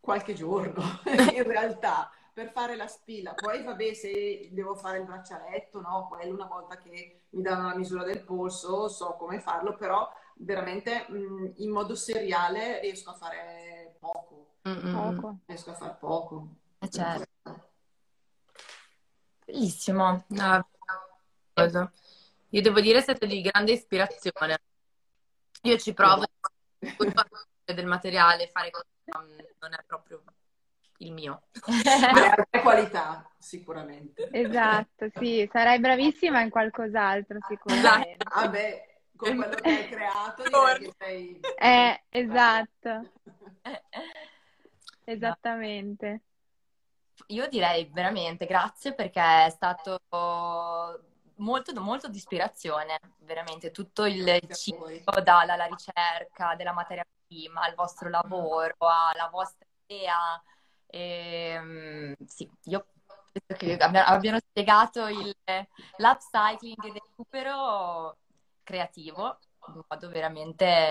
qualche 0.00 0.34
giorno 0.34 1.00
in 1.32 1.44
realtà 1.44 2.10
per 2.30 2.50
fare 2.50 2.76
la 2.76 2.86
spilla. 2.86 3.32
Poi 3.32 3.64
vabbè, 3.64 3.94
se 3.94 4.50
devo 4.52 4.74
fare 4.74 4.98
il 4.98 5.06
braccialetto, 5.06 5.80
no, 5.80 6.08
quello 6.08 6.34
una 6.34 6.44
volta 6.44 6.76
che 6.76 7.22
mi 7.30 7.40
danno 7.40 7.68
la 7.68 7.74
misura 7.74 8.04
del 8.04 8.22
polso, 8.22 8.88
so 8.88 9.14
come 9.14 9.40
farlo, 9.40 9.74
però 9.76 10.06
veramente 10.34 11.06
mh, 11.08 11.52
in 11.56 11.70
modo 11.70 11.94
seriale 11.94 12.80
riesco 12.80 13.12
a 13.12 13.14
fare 13.14 13.96
poco. 13.98 14.56
poco. 14.60 15.38
Riesco 15.46 15.70
a 15.70 15.74
fare 15.74 15.96
poco. 15.98 16.48
Eh, 16.80 16.90
certo. 16.90 17.70
Bellissimo. 19.46 20.22
No. 20.26 20.68
Io 22.50 22.60
devo 22.60 22.80
dire 22.80 23.00
siete 23.00 23.26
di 23.26 23.40
grande 23.40 23.72
ispirazione. 23.72 24.60
Io 25.62 25.78
ci 25.78 25.94
provo 25.94 26.27
del 27.64 27.86
materiale, 27.86 28.48
fare 28.48 28.70
cose 28.70 28.86
non 29.58 29.72
è 29.72 29.82
proprio 29.86 30.22
il 30.98 31.12
mio. 31.12 31.42
È 32.50 32.60
qualità, 32.60 33.28
sicuramente. 33.38 34.28
Esatto, 34.32 35.08
sì, 35.16 35.48
sarai 35.52 35.78
bravissima 35.78 36.40
in 36.40 36.50
qualcos'altro, 36.50 37.38
sicuramente. 37.46 38.16
Esatto. 38.18 38.40
Vabbè, 38.40 38.98
con 39.16 39.36
quello 39.36 39.54
che 39.54 39.68
hai 39.68 39.88
creato 39.88 40.42
direi 40.44 40.78
che 40.78 40.94
sei... 40.98 41.40
Eh, 41.56 42.02
esatto. 42.08 43.12
Esattamente. 45.04 46.22
Io 47.28 47.48
direi 47.48 47.88
veramente 47.92 48.46
grazie 48.46 48.94
perché 48.94 49.46
è 49.46 49.50
stato 49.50 50.00
molto, 51.38 51.78
molto 51.80 52.08
di 52.08 52.16
ispirazione, 52.16 53.00
veramente 53.18 53.70
tutto 53.70 54.04
il 54.04 54.40
ciclo 54.52 55.20
dalla 55.22 55.64
ricerca 55.64 56.54
della 56.54 56.72
materia 56.72 57.04
prima, 57.26 57.62
al 57.62 57.74
vostro 57.74 58.08
lavoro, 58.08 58.74
alla 58.78 59.28
vostra 59.30 59.66
idea. 59.86 60.42
E, 60.86 61.50
ehm, 61.54 62.14
sì, 62.26 62.50
io 62.64 62.86
penso 63.32 63.54
che 63.56 63.76
abbiano 63.76 64.38
spiegato 64.38 65.06
il, 65.06 65.34
l'upcycling 65.96 66.84
e 66.84 66.88
il 66.88 66.92
recupero 66.94 68.16
creativo 68.62 69.38
in 69.66 69.82
modo 69.86 70.08
veramente 70.08 70.90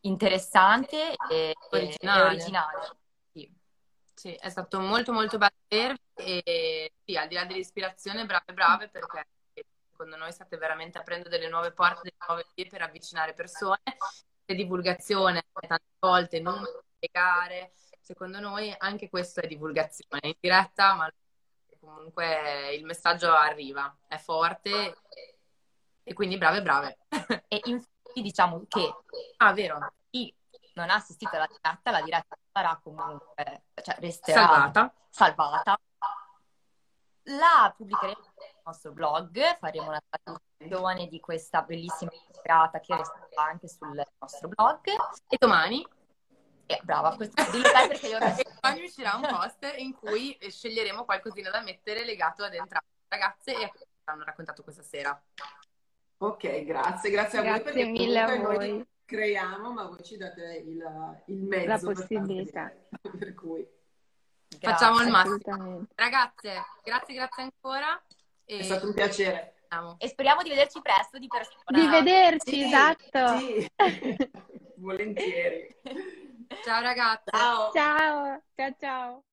interessante 0.00 1.14
e 1.30 1.54
originale. 1.70 2.20
E 2.20 2.24
originale. 2.24 2.96
Sì. 4.22 4.34
è 4.34 4.48
stato 4.50 4.78
molto 4.78 5.12
molto 5.12 5.36
bello 5.36 5.50
vedervi 5.66 5.98
e 6.14 6.92
sì, 7.04 7.16
al 7.16 7.26
di 7.26 7.34
là 7.34 7.44
dell'ispirazione, 7.44 8.24
brave 8.24 8.52
brave 8.52 8.88
perché 8.88 9.26
secondo 9.90 10.14
noi 10.14 10.30
state 10.30 10.56
veramente 10.58 10.96
aprendo 10.96 11.28
delle 11.28 11.48
nuove 11.48 11.72
porte, 11.72 12.02
delle 12.04 12.16
nuove 12.28 12.46
vie 12.54 12.68
per 12.68 12.82
avvicinare 12.82 13.34
persone 13.34 13.80
divulgazione 14.44 15.42
tante 15.66 15.82
volte, 15.98 16.38
non 16.38 16.62
spiegare. 16.94 17.72
Secondo 18.00 18.38
noi 18.38 18.72
anche 18.78 19.08
questo 19.08 19.40
è 19.40 19.48
divulgazione 19.48 20.20
in 20.22 20.34
diretta, 20.38 20.94
ma 20.94 21.12
comunque 21.80 22.74
il 22.76 22.84
messaggio 22.84 23.32
arriva, 23.32 23.92
è 24.06 24.18
forte 24.18 24.98
e 26.04 26.12
quindi 26.12 26.38
brave 26.38 26.62
brave. 26.62 26.98
E 27.48 27.60
infatti 27.64 28.22
diciamo 28.22 28.66
che, 28.68 28.94
ah 29.38 29.52
vero, 29.52 29.94
chi 30.10 30.32
non 30.74 30.90
ha 30.90 30.94
assistito 30.94 31.34
alla 31.34 31.48
diretta, 31.48 31.90
la 31.90 32.02
diretta 32.02 32.36
sarà 32.52 32.78
comunque, 32.82 33.62
cioè 33.82 33.96
resterà 33.98 34.46
salvata. 34.46 34.94
salvata. 35.08 35.80
La 37.26 37.72
pubblicheremo 37.76 38.20
sul 38.20 38.62
nostro 38.64 38.92
blog, 38.92 39.58
faremo 39.58 39.88
una 39.88 40.02
traduzione 40.08 41.06
di 41.06 41.20
questa 41.20 41.62
bellissima 41.62 42.10
serata 42.30 42.80
che 42.80 42.96
resterà 42.96 43.44
anche 43.44 43.68
sul 43.68 44.02
nostro 44.18 44.48
blog. 44.48 44.80
E 45.28 45.36
domani? 45.38 45.86
Eh, 46.66 46.80
brava, 46.82 47.14
questo 47.16 47.42
dillo 47.50 47.70
te 47.70 47.88
perché 47.88 48.08
io 48.08 48.18
E 48.38 48.46
domani 48.60 48.84
uscirà 48.84 49.14
un 49.14 49.22
post 49.22 49.74
in 49.76 49.94
cui 49.94 50.36
sceglieremo 50.40 51.04
qualcosina 51.04 51.50
da 51.50 51.60
mettere 51.60 52.04
legato 52.04 52.44
ad 52.44 52.54
entrambe 52.54 52.86
le 53.08 53.16
ragazze 53.16 53.56
e 53.56 53.64
a 53.64 53.70
cosa 53.70 53.86
hanno 54.04 54.24
raccontato 54.24 54.62
questa 54.62 54.82
sera. 54.82 55.22
Ok, 56.18 56.64
grazie, 56.64 57.10
grazie 57.10 57.38
a 57.38 57.42
grazie 57.42 57.62
voi 57.62 57.72
perché 57.72 57.84
mille 57.84 58.20
a 58.20 58.36
voi. 58.36 58.86
Creiamo, 59.12 59.72
ma 59.72 59.84
voi 59.84 60.02
ci 60.02 60.16
date 60.16 60.64
il, 60.66 61.22
il 61.26 61.42
mezzo. 61.42 61.66
La 61.66 61.94
possibilità. 61.94 62.72
Per 63.18 63.34
cui... 63.34 63.66
Grazie, 64.48 64.86
Facciamo 64.86 65.02
il 65.02 65.08
massimo. 65.08 65.86
Ragazze, 65.94 66.62
grazie, 66.82 67.14
grazie 67.14 67.42
ancora. 67.42 68.02
E... 68.44 68.58
È 68.58 68.62
stato 68.62 68.86
un 68.86 68.94
piacere. 68.94 69.54
E 69.98 70.08
speriamo 70.08 70.42
di 70.42 70.50
vederci 70.50 70.80
presto 70.82 71.18
di 71.18 71.26
persona. 71.26 71.64
Di 71.66 71.86
vederci, 71.88 72.50
sì, 72.50 72.62
esatto. 72.64 73.38
Sì. 73.38 73.70
Volentieri. 74.76 75.74
Ciao 76.62 76.82
ragazzi. 76.82 77.30
Ciao. 77.30 77.72
Ciao, 77.72 78.42
ciao 78.54 78.74
ciao. 78.78 79.24